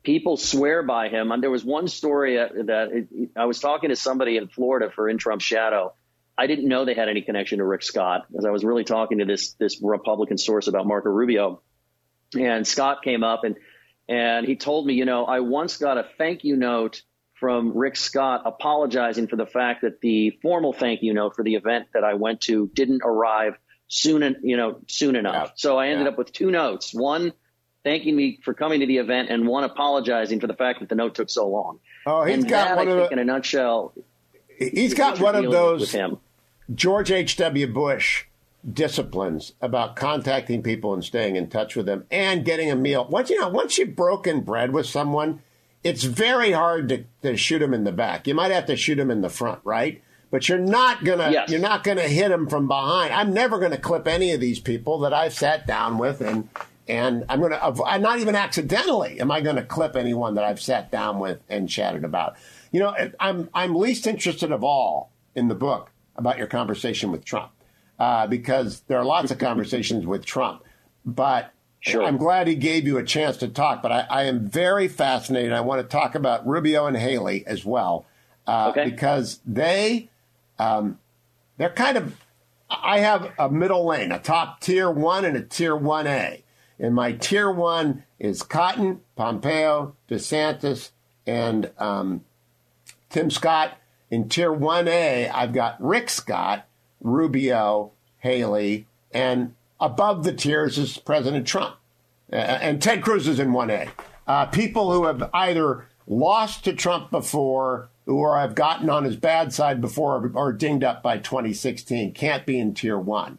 [0.07, 1.33] People swear by him.
[1.33, 4.89] And there was one story uh, that it, I was talking to somebody in Florida
[4.89, 5.95] for In Trump's Shadow.
[6.37, 9.17] I didn't know they had any connection to Rick Scott because I was really talking
[9.17, 11.61] to this this Republican source about Marco Rubio,
[12.39, 13.57] and Scott came up and
[14.07, 17.01] and he told me, you know, I once got a thank you note
[17.33, 21.55] from Rick Scott apologizing for the fact that the formal thank you note for the
[21.55, 23.57] event that I went to didn't arrive
[23.89, 25.49] soon, you know, soon enough.
[25.49, 25.53] Yeah.
[25.55, 26.11] So I ended yeah.
[26.11, 27.33] up with two notes: one
[27.87, 30.95] thanking me for coming to the event, and one apologizing for the fact that the
[30.95, 31.79] note took so long.
[32.05, 33.93] Oh, he's and got that, one I of think, the, in a nutshell.
[34.57, 35.95] He's got one of those
[36.73, 37.37] George H.
[37.37, 37.67] W.
[37.67, 38.25] Bush
[38.69, 43.05] disciplines about contacting people and staying in touch with them and getting a meal.
[43.05, 45.41] Once you know, once you've broken bread with someone,
[45.83, 48.27] it's very hard to, to shoot them in the back.
[48.27, 50.01] You might have to shoot them in the front, right?
[50.29, 51.49] but you're not gonna yes.
[51.49, 53.13] you're not gonna hit them from behind.
[53.13, 56.49] I'm never gonna clip any of these people that I've sat down with, and
[56.87, 61.19] and I'm gonna not even accidentally am I gonna clip anyone that I've sat down
[61.19, 62.35] with and chatted about.
[62.71, 67.23] You know, I'm I'm least interested of all in the book about your conversation with
[67.23, 67.51] Trump
[67.99, 70.63] uh, because there are lots of conversations with Trump,
[71.05, 71.53] but.
[71.79, 72.03] Sure.
[72.03, 75.53] I'm glad he gave you a chance to talk, but I, I am very fascinated.
[75.53, 78.07] I want to talk about Rubio and Haley as well,
[78.47, 78.89] uh, okay.
[78.89, 80.09] because they
[80.59, 80.97] um,
[81.57, 82.15] they're kind of,
[82.69, 86.43] I have a middle lane, a top tier one and a tier 1A.
[86.79, 90.91] And my tier one is Cotton, Pompeo, DeSantis,
[91.25, 92.23] and um,
[93.09, 93.77] Tim Scott.
[94.09, 96.65] In tier 1A, I've got Rick Scott,
[97.01, 101.75] Rubio, Haley, and above the tiers is President Trump.
[102.31, 103.89] Uh, and Ted Cruz is in 1A.
[104.27, 109.53] Uh, people who have either lost to Trump before or have gotten on his bad
[109.53, 113.37] side before or dinged up by 2016 can't be in tier one.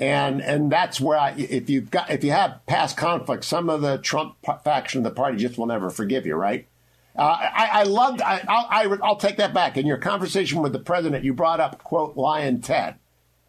[0.00, 3.82] And and that's where I, if you've got if you have past conflict, some of
[3.82, 6.66] the Trump faction of the party just will never forgive you, right?
[7.14, 8.22] Uh, I, I loved.
[8.22, 9.76] I, I'll, I, will take that back.
[9.76, 12.94] In your conversation with the president, you brought up quote Lyin' Ted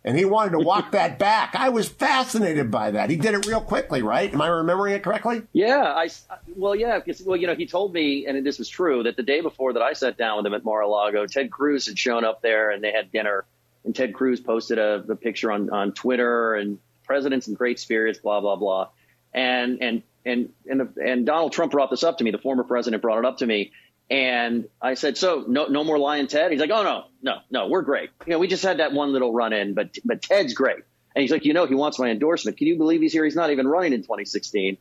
[0.03, 1.55] and he wanted to walk that back.
[1.55, 3.09] I was fascinated by that.
[3.09, 4.31] He did it real quickly, right?
[4.33, 5.43] Am I remembering it correctly?
[5.53, 6.09] Yeah, I
[6.55, 9.23] well, yeah, because well, you know, he told me, and this was true, that the
[9.23, 12.41] day before that I sat down with him at Mar-a-Lago, Ted Cruz had shown up
[12.41, 13.45] there, and they had dinner,
[13.83, 18.19] and Ted Cruz posted a, a picture on on Twitter, and presidents in great spirits,
[18.19, 18.89] blah blah blah,
[19.33, 22.31] and and and and and Donald Trump brought this up to me.
[22.31, 23.71] The former president brought it up to me,
[24.09, 26.51] and I said, so no, no more lying, Ted.
[26.51, 28.09] He's like, oh no, no, no, we're great.
[28.25, 30.83] You know, we just had that one little run in, but but Ted's great.
[31.15, 32.57] And he's like, you know, he wants my endorsement.
[32.57, 33.25] Can you believe he's here?
[33.25, 34.77] He's not even running in 2016.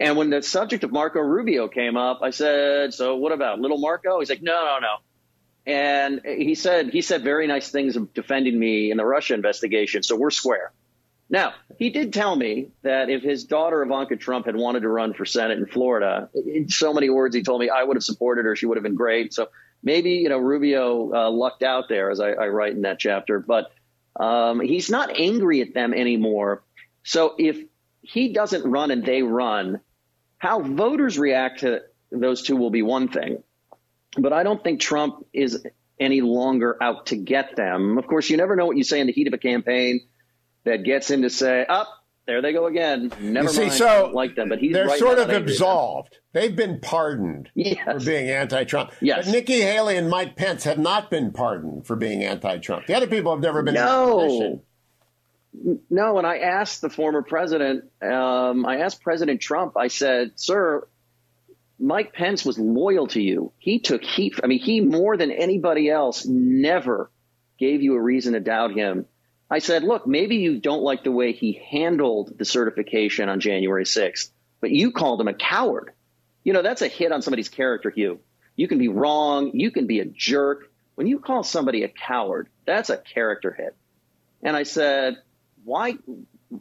[0.00, 3.78] And when the subject of Marco Rubio came up, I said, so what about little
[3.78, 4.20] Marco?
[4.20, 4.96] He's like, no, no, no.
[5.66, 10.02] And he said he said very nice things of defending me in the Russia investigation.
[10.02, 10.72] So we're square.
[11.30, 15.12] Now, he did tell me that if his daughter Ivanka Trump had wanted to run
[15.12, 18.46] for Senate in Florida, in so many words, he told me I would have supported
[18.46, 18.56] her.
[18.56, 19.34] She would have been great.
[19.34, 19.50] So
[19.82, 23.40] maybe, you know, Rubio uh, lucked out there, as I, I, write in that chapter.
[23.40, 23.70] But
[24.18, 26.64] Um, he's not angry at them anymore.
[27.04, 27.56] So if
[28.00, 29.80] he doesn't run and they run,
[30.38, 33.44] how voters react to those two will be one thing.
[34.18, 35.64] But I don't think Trump is
[36.00, 37.98] any longer out to get them.
[37.98, 40.00] Of course, you never know what you say in the heat of a campaign
[40.64, 41.88] that gets him to say, up.
[41.90, 41.94] Oh,
[42.26, 43.10] there they go again.
[43.20, 43.72] Never you see, mind.
[43.72, 46.14] So like them, but he's they're right sort of absolved.
[46.34, 47.78] They've been pardoned yes.
[47.84, 48.92] for being anti-Trump.
[49.00, 49.24] Yes.
[49.24, 52.86] But Nikki Haley and Mike Pence have not been pardoned for being anti-Trump.
[52.86, 53.74] The other people have never been.
[53.74, 54.62] No.
[55.88, 57.84] No, and I asked the former president.
[58.02, 59.78] Um, I asked President Trump.
[59.78, 60.86] I said, "Sir,
[61.78, 63.52] Mike Pence was loyal to you.
[63.58, 64.34] He took heat.
[64.42, 67.10] I mean, he more than anybody else never
[67.58, 69.06] gave you a reason to doubt him."
[69.50, 73.84] I said, look, maybe you don't like the way he handled the certification on January
[73.84, 75.92] 6th, but you called him a coward.
[76.44, 78.20] You know, that's a hit on somebody's character, Hugh.
[78.56, 79.52] You can be wrong.
[79.54, 80.70] You can be a jerk.
[80.96, 83.74] When you call somebody a coward, that's a character hit.
[84.42, 85.16] And I said,
[85.64, 85.94] why,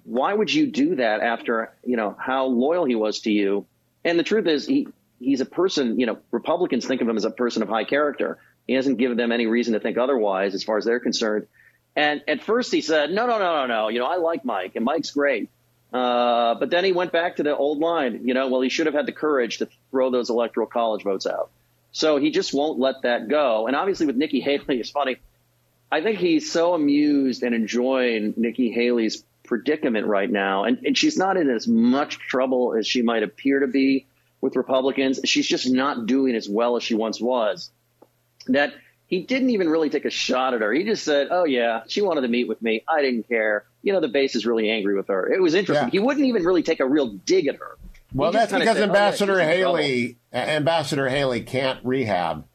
[0.03, 3.65] why would you do that after, you know, how loyal he was to you?
[4.05, 4.87] And the truth is he,
[5.19, 8.37] he's a person, you know, Republicans think of him as a person of high character.
[8.65, 11.47] He hasn't given them any reason to think otherwise as far as they're concerned.
[11.95, 13.87] And at first he said, no, no, no, no, no.
[13.89, 15.49] You know, I like Mike and Mike's great.
[15.91, 18.21] Uh, but then he went back to the old line.
[18.27, 21.25] You know, well, he should have had the courage to throw those electoral college votes
[21.25, 21.49] out.
[21.91, 23.67] So he just won't let that go.
[23.67, 25.17] And obviously with Nikki Haley, it's funny.
[25.91, 30.65] I think he's so amused and enjoying Nikki Haley's predicament right now.
[30.65, 34.05] And, and she's not in as much trouble as she might appear to be
[34.41, 35.19] with Republicans.
[35.25, 37.71] She's just not doing as well as she once was.
[38.47, 38.73] That
[39.07, 40.71] he didn't even really take a shot at her.
[40.71, 42.83] He just said, "Oh yeah, she wanted to meet with me.
[42.87, 43.65] I didn't care.
[43.81, 45.87] You know, the base is really angry with her." It was interesting.
[45.87, 45.91] Yeah.
[45.91, 47.77] He wouldn't even really take a real dig at her.
[48.13, 52.45] Well, that's because said, Ambassador oh, yeah, Haley, Ambassador Haley can't rehab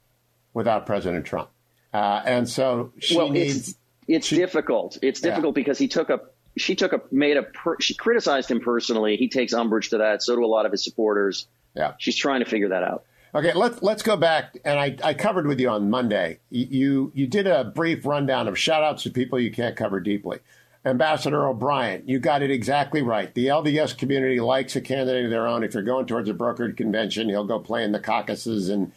[0.55, 1.51] without President Trump,
[1.93, 3.69] uh, and so she well, needs.
[3.69, 4.99] It's, it's she, difficult.
[5.03, 5.63] It's difficult yeah.
[5.63, 6.21] because he took a
[6.57, 9.17] she took a made a per, she criticized him personally.
[9.17, 10.23] He takes umbrage to that.
[10.23, 11.47] So do a lot of his supporters.
[11.75, 13.05] Yeah, she's trying to figure that out.
[13.35, 16.41] Okay, let's let's go back, and I, I covered with you on Monday.
[16.51, 20.41] You you did a brief rundown of shout outs to people you can't cover deeply.
[20.85, 23.33] Ambassador O'Brien, you got it exactly right.
[23.35, 25.63] The LDS community likes a candidate of their own.
[25.63, 28.91] If you're going towards a brokered convention, he'll go play in the caucuses and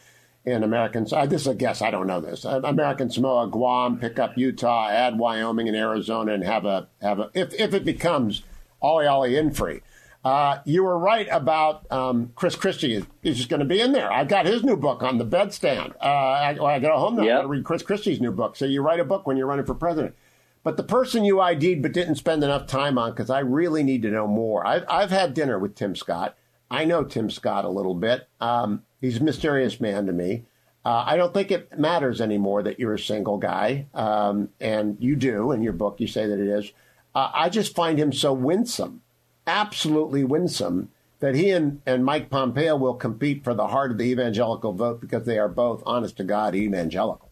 [0.46, 1.06] in American.
[1.12, 1.82] Uh, this is a guess.
[1.82, 2.44] I don't know this.
[2.44, 7.30] American Samoa, Guam, pick up Utah, add Wyoming and Arizona, and have a have a.
[7.34, 8.44] If if it becomes
[8.82, 9.82] ollie ollie in free.
[10.26, 13.92] Uh, you were right about um, Chris Christie is, is just going to be in
[13.92, 14.12] there.
[14.12, 15.94] I've got his new book on the bedstand.
[16.02, 17.22] Uh, I, I got home now.
[17.22, 17.32] Yep.
[17.32, 18.56] I got to read Chris Christie's new book.
[18.56, 20.16] So you write a book when you're running for president.
[20.64, 24.02] But the person you ID'd but didn't spend enough time on, because I really need
[24.02, 24.66] to know more.
[24.66, 26.36] I've, I've had dinner with Tim Scott.
[26.72, 28.28] I know Tim Scott a little bit.
[28.42, 30.46] Um, he's a mysterious man to me.
[30.84, 35.16] Uh, I don't think it matters anymore that you're a single guy, um, and you
[35.16, 36.00] do in your book.
[36.00, 36.72] You say that it is.
[37.14, 39.02] Uh, I just find him so winsome
[39.48, 44.04] absolutely winsome that he and, and Mike Pompeo will compete for the heart of the
[44.04, 47.32] evangelical vote because they are both, honest to God, evangelicals.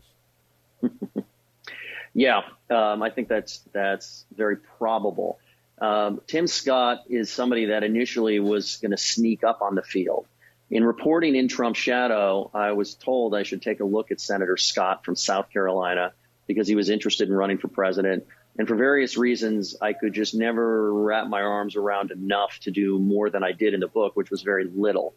[2.13, 5.39] yeah, um, I think that's that's very probable.
[5.79, 10.27] Um, Tim Scott is somebody that initially was going to sneak up on the field.
[10.71, 14.57] In reporting in Trump's shadow, I was told I should take a look at Senator
[14.57, 16.13] Scott from South Carolina
[16.47, 18.25] because he was interested in running for president.
[18.57, 22.99] And for various reasons, I could just never wrap my arms around enough to do
[22.99, 25.15] more than I did in the book, which was very little.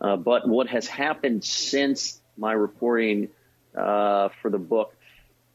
[0.00, 3.28] Uh, but what has happened since my reporting
[3.76, 4.94] uh, for the book,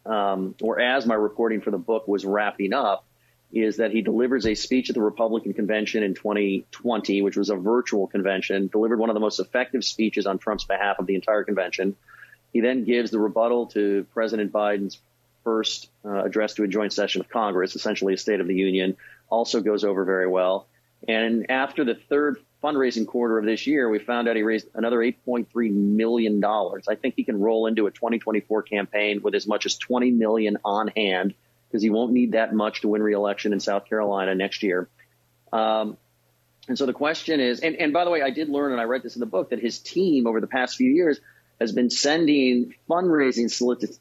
[0.06, 3.06] um, or as my reporting for the book was wrapping up,
[3.54, 7.56] is that he delivers a speech at the Republican convention in 2020, which was a
[7.56, 11.44] virtual convention, delivered one of the most effective speeches on Trump's behalf of the entire
[11.44, 11.96] convention.
[12.54, 15.00] He then gives the rebuttal to President Biden's
[15.44, 18.98] first uh, address to a joint session of Congress, essentially a State of the Union,
[19.30, 20.68] also goes over very well.
[21.08, 24.98] And after the third fundraising quarter of this year, we found out he raised another
[25.00, 26.44] $8.3 million.
[26.44, 30.58] I think he can roll into a 2024 campaign with as much as 20 million
[30.64, 31.34] on hand
[31.68, 34.90] because he won't need that much to win re-election in South Carolina next year.
[35.52, 35.98] Um,
[36.68, 38.84] and so the question is, and, and by the way, I did learn, and I
[38.84, 41.20] read this in the book, that his team over the past few years
[41.62, 43.48] has been sending fundraising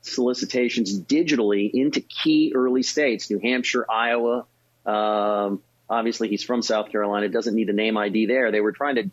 [0.03, 4.47] solicitations digitally into key early states, New Hampshire, Iowa.
[4.87, 7.29] Um, obviously, he's from South Carolina.
[7.29, 8.51] Doesn't need a name ID there.
[8.51, 9.11] They were trying to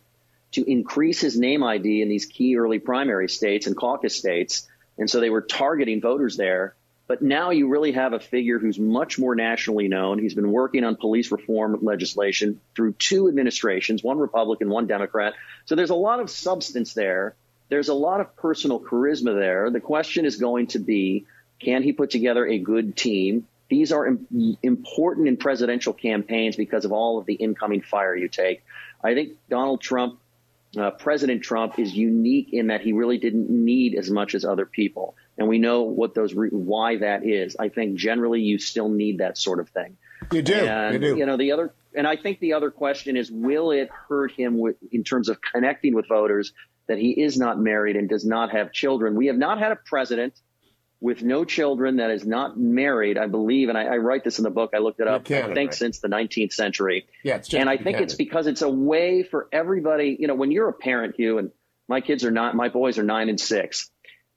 [0.53, 4.65] to increase his name ID in these key early primary states and caucus states,
[4.97, 6.73] and so they were targeting voters there.
[7.05, 10.19] But now you really have a figure who's much more nationally known.
[10.19, 15.33] He's been working on police reform legislation through two administrations, one Republican, one Democrat.
[15.65, 17.35] So there's a lot of substance there
[17.69, 19.69] there's a lot of personal charisma there.
[19.69, 21.25] The question is going to be,
[21.59, 23.47] can he put together a good team?
[23.69, 28.27] these are Im- important in presidential campaigns because of all of the incoming fire you
[28.27, 28.63] take.
[29.03, 30.19] I think Donald Trump,
[30.77, 34.65] uh, President Trump, is unique in that he really didn't need as much as other
[34.65, 37.55] people, and we know what those re- why that is.
[37.57, 39.97] I think generally you still need that sort of thing.
[40.31, 40.53] You do.
[40.53, 41.17] And, you do.
[41.17, 44.57] You know the other, and I think the other question is, will it hurt him
[44.57, 46.53] with, in terms of connecting with voters
[46.87, 49.15] that he is not married and does not have children?
[49.15, 50.33] We have not had a president
[50.99, 54.43] with no children that is not married, I believe, and I, I write this in
[54.43, 54.71] the book.
[54.73, 55.29] I looked it up.
[55.29, 55.73] I think right?
[55.73, 57.05] since the 19th century.
[57.23, 60.17] Yeah, it's just and I think it's because it's a way for everybody.
[60.19, 61.51] You know, when you're a parent, Hugh, and
[61.87, 63.91] my kids are not, my boys are nine and six,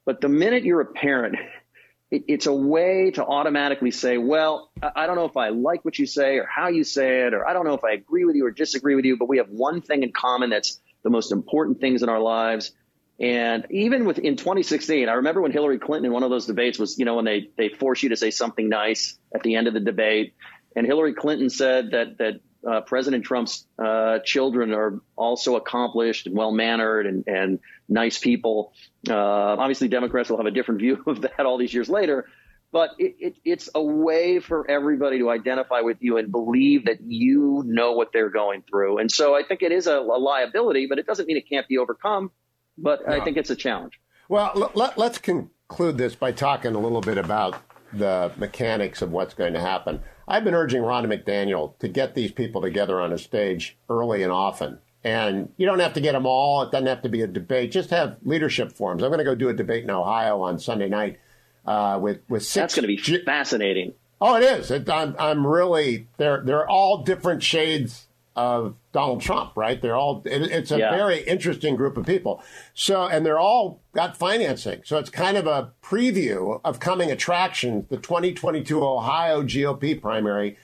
[0.05, 1.37] but the minute you're a parent,
[2.11, 5.83] it, it's a way to automatically say, well, I, I don't know if I like
[5.85, 8.27] what you say or how you say it, or I don't know if I agree
[8.27, 11.11] with you or disagree with you, but we have one thing in common that's the
[11.11, 12.73] most important things in our lives.
[13.19, 16.79] And even with in 2016, I remember when Hillary Clinton in one of those debates
[16.79, 19.69] was, you know, when they they force you to say something nice at the end
[19.69, 20.35] of the debate,
[20.75, 26.37] and Hillary Clinton said that that uh, President Trump's uh, children are also accomplished and
[26.37, 27.59] well mannered and and
[27.91, 28.73] nice people.
[29.09, 32.27] Uh, obviously, Democrats will have a different view of that all these years later.
[32.73, 37.01] But it, it, it's a way for everybody to identify with you and believe that
[37.01, 38.99] you know what they're going through.
[38.99, 41.66] And so I think it is a, a liability, but it doesn't mean it can't
[41.66, 42.31] be overcome.
[42.79, 44.01] But I think it's a challenge.
[44.29, 47.57] Well, l- let, let's conclude this by talking a little bit about
[47.93, 50.01] the mechanics of what's going to happen.
[50.29, 54.31] I've been urging Ronna McDaniel to get these people together on a stage early and
[54.31, 54.79] often.
[55.03, 56.62] And you don't have to get them all.
[56.62, 57.73] It doesn't have to be a debate.
[57.73, 59.03] Just have leadership forums.
[59.03, 61.18] I'm going to go do a debate in Ohio on Sunday night
[61.67, 62.55] uh, with with six.
[62.55, 63.95] That's going to be G- fascinating.
[64.21, 64.71] Oh, it is.
[64.71, 66.07] It, I'm, I'm really.
[66.17, 68.07] They're they're all different shades
[68.37, 69.81] of Donald Trump, right?
[69.81, 70.23] They're all.
[70.25, 70.91] It, it's a Yeah.
[70.97, 72.43] very interesting group of people.
[72.75, 74.83] So, and they're all got financing.
[74.85, 77.87] So it's kind of a preview of coming attractions.
[77.89, 80.57] The 2022 Ohio GOP primary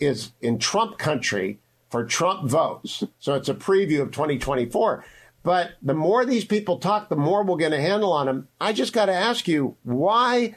[0.00, 1.58] is in Trump country
[1.90, 3.04] for Trump votes.
[3.20, 5.04] So it's a preview of 2024.
[5.44, 8.48] But the more these people talk, the more we're going to handle on them.
[8.60, 10.56] I just got to ask you, why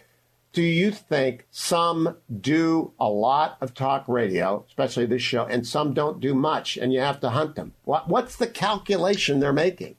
[0.54, 5.94] do you think some do a lot of talk radio, especially this show, and some
[5.94, 7.74] don't do much, and you have to hunt them?
[7.84, 9.98] What, what's the calculation they're making?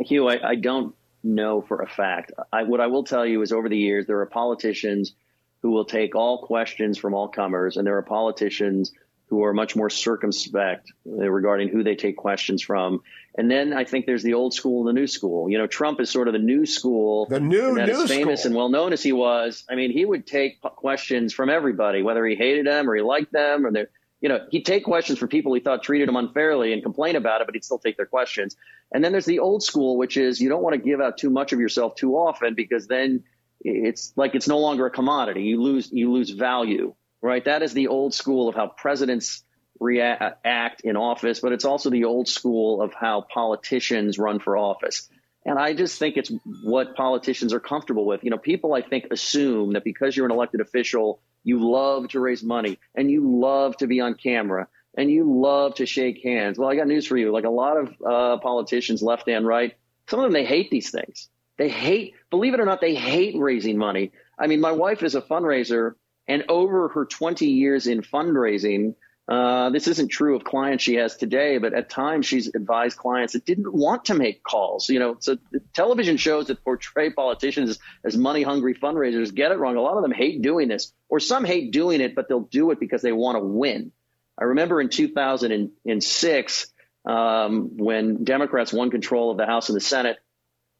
[0.00, 2.32] Hugh, I, I don't know for a fact.
[2.52, 5.14] I, what I will tell you is over the years, there are politicians
[5.62, 8.90] who will take all questions from all comers, and there are politicians
[9.32, 13.00] who are much more circumspect uh, regarding who they take questions from.
[13.34, 15.48] And then I think there's the old school and the new school.
[15.48, 17.24] You know, Trump is sort of the new school.
[17.30, 18.50] The new- that new as famous school.
[18.50, 22.26] and well known as he was, I mean, he would take questions from everybody, whether
[22.26, 23.86] he hated them or he liked them, or they,
[24.20, 27.40] you know, he'd take questions from people he thought treated him unfairly and complain about
[27.40, 28.54] it, but he'd still take their questions.
[28.92, 31.30] And then there's the old school, which is you don't want to give out too
[31.30, 33.24] much of yourself too often because then
[33.62, 35.44] it's like it's no longer a commodity.
[35.44, 37.44] You lose you lose value, right?
[37.44, 39.44] That is the old school of how presidents
[39.80, 45.08] react in office, but it's also the old school of how politicians run for office.
[45.44, 46.30] And I just think it's
[46.62, 48.22] what politicians are comfortable with.
[48.22, 52.20] You know, people I think assume that because you're an elected official, you love to
[52.20, 56.58] raise money and you love to be on camera and you love to shake hands.
[56.58, 57.32] Well, I got news for you.
[57.32, 59.74] Like a lot of uh, politicians, left and right,
[60.08, 61.28] some of them they hate these things.
[61.58, 64.12] They hate, believe it or not, they hate raising money.
[64.38, 65.94] I mean, my wife is a fundraiser,
[66.28, 68.94] and over her 20 years in fundraising,
[69.28, 73.34] uh, this isn't true of clients she has today, but at times she's advised clients
[73.34, 74.88] that didn't want to make calls.
[74.88, 75.38] You know, so
[75.72, 79.76] television shows that portray politicians as, money hungry fundraisers get it wrong.
[79.76, 82.72] A lot of them hate doing this, or some hate doing it, but they'll do
[82.72, 83.92] it because they want to win.
[84.38, 86.66] I remember in 2006,
[87.04, 90.18] um, when Democrats won control of the House and the Senate,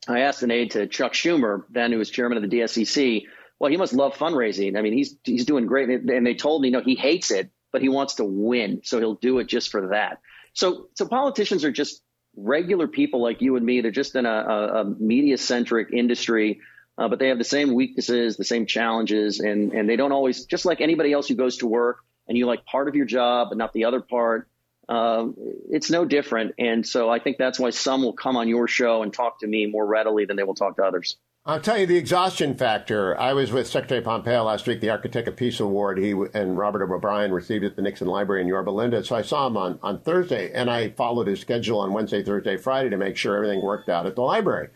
[0.09, 3.27] I asked an aide to Chuck Schumer, then who was chairman of the DSCC.
[3.63, 4.77] Well, he must love fundraising.
[4.77, 5.89] I mean, he's he's doing great.
[5.89, 9.15] And they told me, no, he hates it, but he wants to win, so he'll
[9.15, 10.19] do it just for that.
[10.53, 12.03] So, so politicians are just
[12.37, 13.81] regular people like you and me.
[13.81, 16.61] They're just in a, a, a media centric industry,
[16.99, 20.45] uh, but they have the same weaknesses, the same challenges, and and they don't always
[20.45, 23.51] just like anybody else who goes to work and you like part of your job
[23.51, 24.49] but not the other part.
[24.89, 25.37] Um,
[25.71, 29.05] it's no different, and so I think that's why some will come on your show
[29.05, 31.17] and talk to me more readily than they will talk to others.
[31.45, 33.19] I'll tell you the exhaustion factor.
[33.19, 35.99] I was with Secretary Pompeo last week, the Architect of Peace Award.
[35.99, 39.03] He and Robert O'Brien received at the Nixon Library in Yorba Linda.
[39.03, 42.57] So I saw him on, on Thursday, and I followed his schedule on Wednesday, Thursday,
[42.57, 44.69] Friday to make sure everything worked out at the library.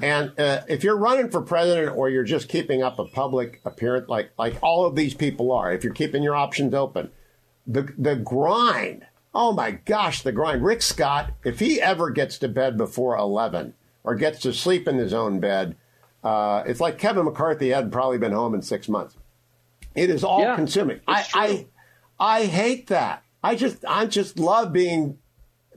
[0.00, 4.08] And uh, if you're running for president or you're just keeping up a public appearance,
[4.08, 7.10] like like all of these people are, if you're keeping your options open,
[7.66, 9.04] the the grind.
[9.34, 10.64] Oh my gosh, the grind.
[10.64, 14.96] Rick Scott, if he ever gets to bed before eleven or gets to sleep in
[14.96, 15.76] his own bed.
[16.24, 19.16] Uh, it's like Kevin McCarthy hadn't probably been home in six months.
[19.94, 21.00] It is all yeah, consuming.
[21.06, 21.66] I, I
[22.18, 23.22] I hate that.
[23.42, 25.18] I just I just love being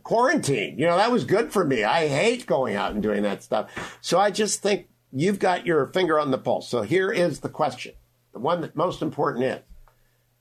[0.03, 0.79] quarantined.
[0.79, 1.83] You know, that was good for me.
[1.83, 3.97] I hate going out and doing that stuff.
[4.01, 6.69] So I just think you've got your finger on the pulse.
[6.69, 7.93] So here is the question.
[8.31, 9.59] The one that most important is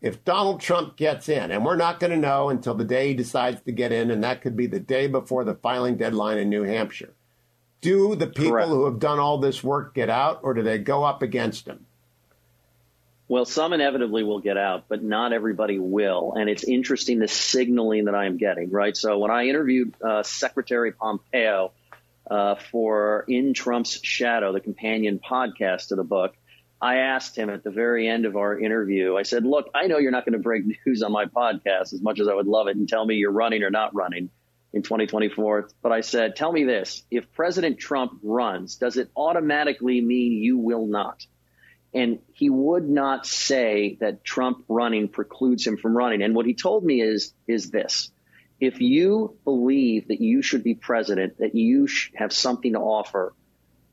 [0.01, 3.15] if Donald Trump gets in, and we're not going to know until the day he
[3.15, 6.49] decides to get in, and that could be the day before the filing deadline in
[6.49, 7.16] New Hampshire.
[7.81, 8.69] Do the people Correct.
[8.69, 11.87] who have done all this work get out, or do they go up against him?
[13.29, 16.35] Well, some inevitably will get out, but not everybody will.
[16.37, 18.97] And it's interesting the signaling that I am getting, right?
[18.97, 21.73] So when I interviewed uh, Secretary Pompeo
[22.31, 26.37] uh, for In Trump's Shadow, the companion podcast to the book,
[26.81, 29.99] I asked him at the very end of our interview, I said, Look, I know
[29.99, 32.69] you're not going to break news on my podcast as much as I would love
[32.69, 34.31] it and tell me you're running or not running
[34.77, 35.71] in 2024.
[35.83, 40.59] But I said, Tell me this if President Trump runs, does it automatically mean you
[40.59, 41.27] will not?
[41.95, 46.23] And he would not say that Trump running precludes him from running.
[46.23, 48.11] And what he told me is, is this.
[48.61, 53.35] If you believe that you should be president, that you have something to offer,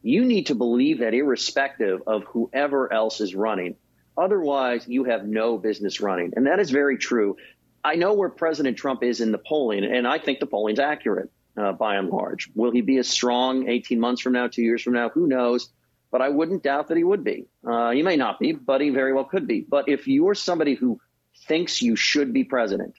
[0.02, 3.76] you need to believe that irrespective of whoever else is running.
[4.18, 6.34] Otherwise, you have no business running.
[6.36, 7.38] And that is very true.
[7.84, 11.30] I know where President Trump is in the polling, and I think the polling's accurate
[11.58, 12.50] uh, by and large.
[12.56, 15.10] Will he be as strong 18 months from now, two years from now?
[15.10, 15.70] Who knows?
[16.12, 17.48] But I wouldn't doubt that he would be.
[17.68, 19.66] Uh, he may not be, but he very well could be.
[19.68, 21.00] But if you're somebody who
[21.48, 22.96] thinks you should be president,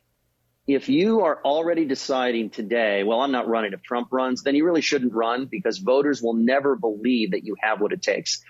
[0.66, 4.64] if you are already deciding today, well, I'm not running if Trump runs, then you
[4.64, 8.42] really shouldn't run because voters will never believe that you have what it takes.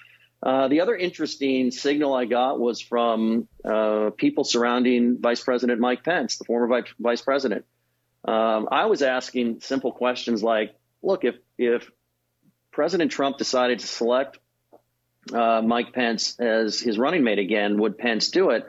[0.45, 6.05] Uh, the other interesting signal I got was from uh, people surrounding Vice President Mike
[6.05, 7.64] Pence, the former vice, vice president.
[8.26, 11.90] Um, I was asking simple questions like, look, if if
[12.72, 14.38] President Trump decided to select
[15.32, 18.66] uh, Mike Pence as his running mate again, would Pence do it?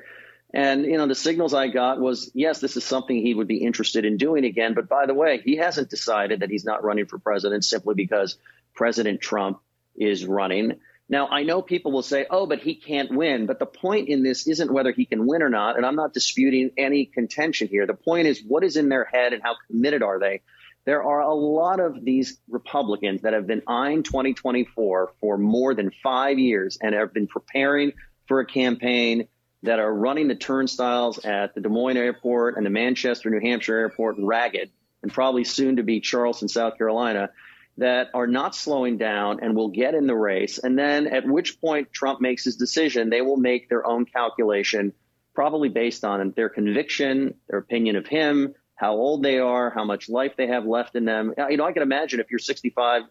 [0.53, 3.57] And, you know, the signals I got was, yes, this is something he would be
[3.57, 4.73] interested in doing again.
[4.73, 8.38] But by the way, he hasn't decided that he's not running for president simply because
[8.73, 9.59] President Trump
[9.97, 10.80] is running.
[11.08, 13.45] Now, I know people will say, oh, but he can't win.
[13.45, 15.78] But the point in this isn't whether he can win or not.
[15.78, 17.86] And I'm not disputing any contention here.
[17.86, 20.41] The point is what is in their head and how committed are they?
[20.86, 25.91] There are a lot of these Republicans that have been eyeing 2024 for more than
[26.03, 27.93] five years and have been preparing
[28.28, 29.28] for a campaign
[29.64, 33.78] that are running the turnstiles at the Des Moines airport and the Manchester, New Hampshire
[33.78, 34.70] airport ragged,
[35.01, 37.32] and probably soon to be Charleston, South Carolina,
[37.78, 40.57] that are not slowing down and will get in the race.
[40.57, 44.93] And then at which point Trump makes his decision, they will make their own calculation,
[45.34, 50.09] probably based on their conviction, their opinion of him, how old they are, how much
[50.09, 51.34] life they have left in them.
[51.49, 53.03] You know, I can imagine if you're 65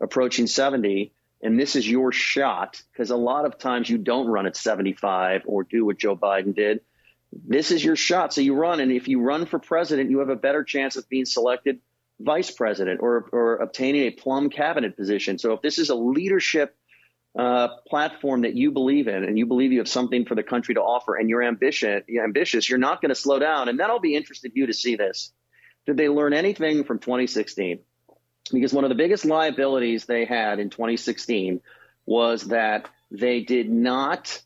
[0.00, 1.12] approaching 70,
[1.42, 5.42] and this is your shot because a lot of times you don't run at 75
[5.46, 6.80] or do what Joe Biden did.
[7.32, 8.32] This is your shot.
[8.32, 8.80] So you run.
[8.80, 11.78] And if you run for president, you have a better chance of being selected
[12.20, 15.38] vice president or, or obtaining a plum cabinet position.
[15.38, 16.76] So if this is a leadership
[17.38, 20.74] uh, platform that you believe in and you believe you have something for the country
[20.74, 23.68] to offer and you're ambitious, ambitious you're not going to slow down.
[23.68, 25.32] And then I'll be interested in you to see this.
[25.86, 27.80] Did they learn anything from 2016?
[28.52, 31.60] because one of the biggest liabilities they had in 2016
[32.06, 34.40] was that they did not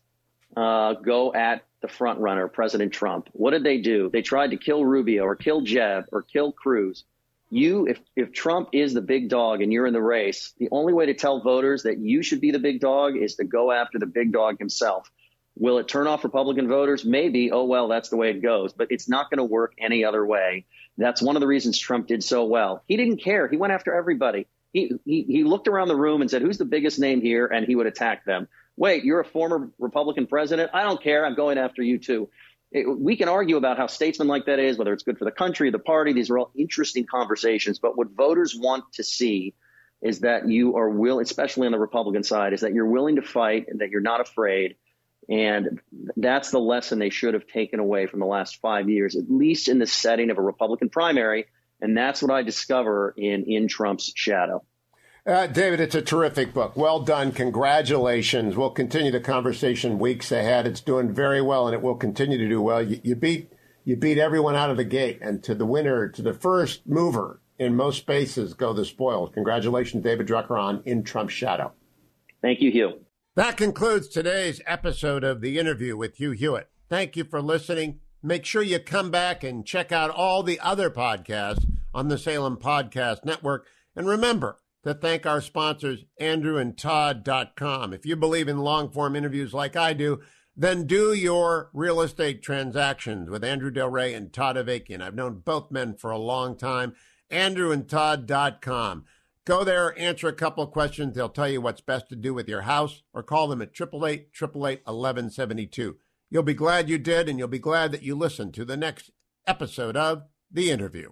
[0.55, 3.29] uh, go at the front runner, President Trump.
[3.33, 4.09] What did they do?
[4.11, 7.03] They tried to kill Rubio or kill Jeb or kill Cruz.
[7.49, 10.91] You, if, if Trump is the big dog and you're in the race, the only
[10.93, 13.99] way to tell voters that you should be the big dog is to go after
[13.99, 15.11] the big dog himself.
[15.55, 17.05] Will it turn off Republican voters?
[17.05, 17.51] Maybe.
[17.51, 18.73] Oh, well, that's the way it goes.
[18.73, 20.65] But it's not going to work any other way.
[20.97, 22.83] That's one of the reasons Trump did so well.
[22.87, 23.47] He didn't care.
[23.47, 24.47] He went after everybody.
[24.71, 27.45] He, he, he looked around the room and said, who's the biggest name here?
[27.45, 28.47] And he would attack them.
[28.75, 30.71] Wait, you're a former Republican president?
[30.73, 31.23] I don't care.
[31.23, 32.29] I'm going after you too.
[32.73, 35.69] It, we can argue about how statesmanlike that is, whether it's good for the country,
[35.69, 36.11] the party.
[36.11, 37.79] These are all interesting conversations.
[37.79, 39.53] But what voters want to see
[40.01, 43.21] is that you are willing, especially on the Republican side, is that you're willing to
[43.21, 44.75] fight and that you're not afraid
[45.29, 45.79] and
[46.17, 49.69] that's the lesson they should have taken away from the last five years, at least
[49.69, 51.45] in the setting of a Republican primary.
[51.81, 54.63] And that's what I discover in In Trump's Shadow.
[55.25, 56.75] Uh, David, it's a terrific book.
[56.75, 57.31] Well done.
[57.31, 58.57] Congratulations.
[58.57, 60.67] We'll continue the conversation weeks ahead.
[60.67, 62.81] It's doing very well, and it will continue to do well.
[62.81, 63.53] You, you beat
[63.85, 67.39] you beat everyone out of the gate, and to the winner, to the first mover
[67.57, 69.29] in most spaces, go the spoils.
[69.33, 71.71] Congratulations, David Drucker, on In Trump's Shadow.
[72.41, 72.99] Thank you, Hugh.
[73.35, 76.69] That concludes today's episode of the interview with Hugh Hewitt.
[76.89, 77.99] Thank you for listening.
[78.21, 82.57] Make sure you come back and check out all the other podcasts on the Salem
[82.57, 83.65] Podcast Network.
[83.95, 87.93] And remember to thank our sponsors, andrewandtodd.com.
[87.93, 90.21] If you believe in long form interviews like I do,
[90.55, 95.01] then do your real estate transactions with Andrew Del Rey and Todd Avakian.
[95.01, 96.93] I've known both men for a long time.
[97.31, 99.05] AndrewandTodd.com.
[99.45, 101.15] Go there, answer a couple questions.
[101.15, 104.29] They'll tell you what's best to do with your house, or call them at 888
[104.33, 105.97] 888 1172.
[106.29, 109.11] You'll be glad you did, and you'll be glad that you listened to the next
[109.45, 111.11] episode of The Interview.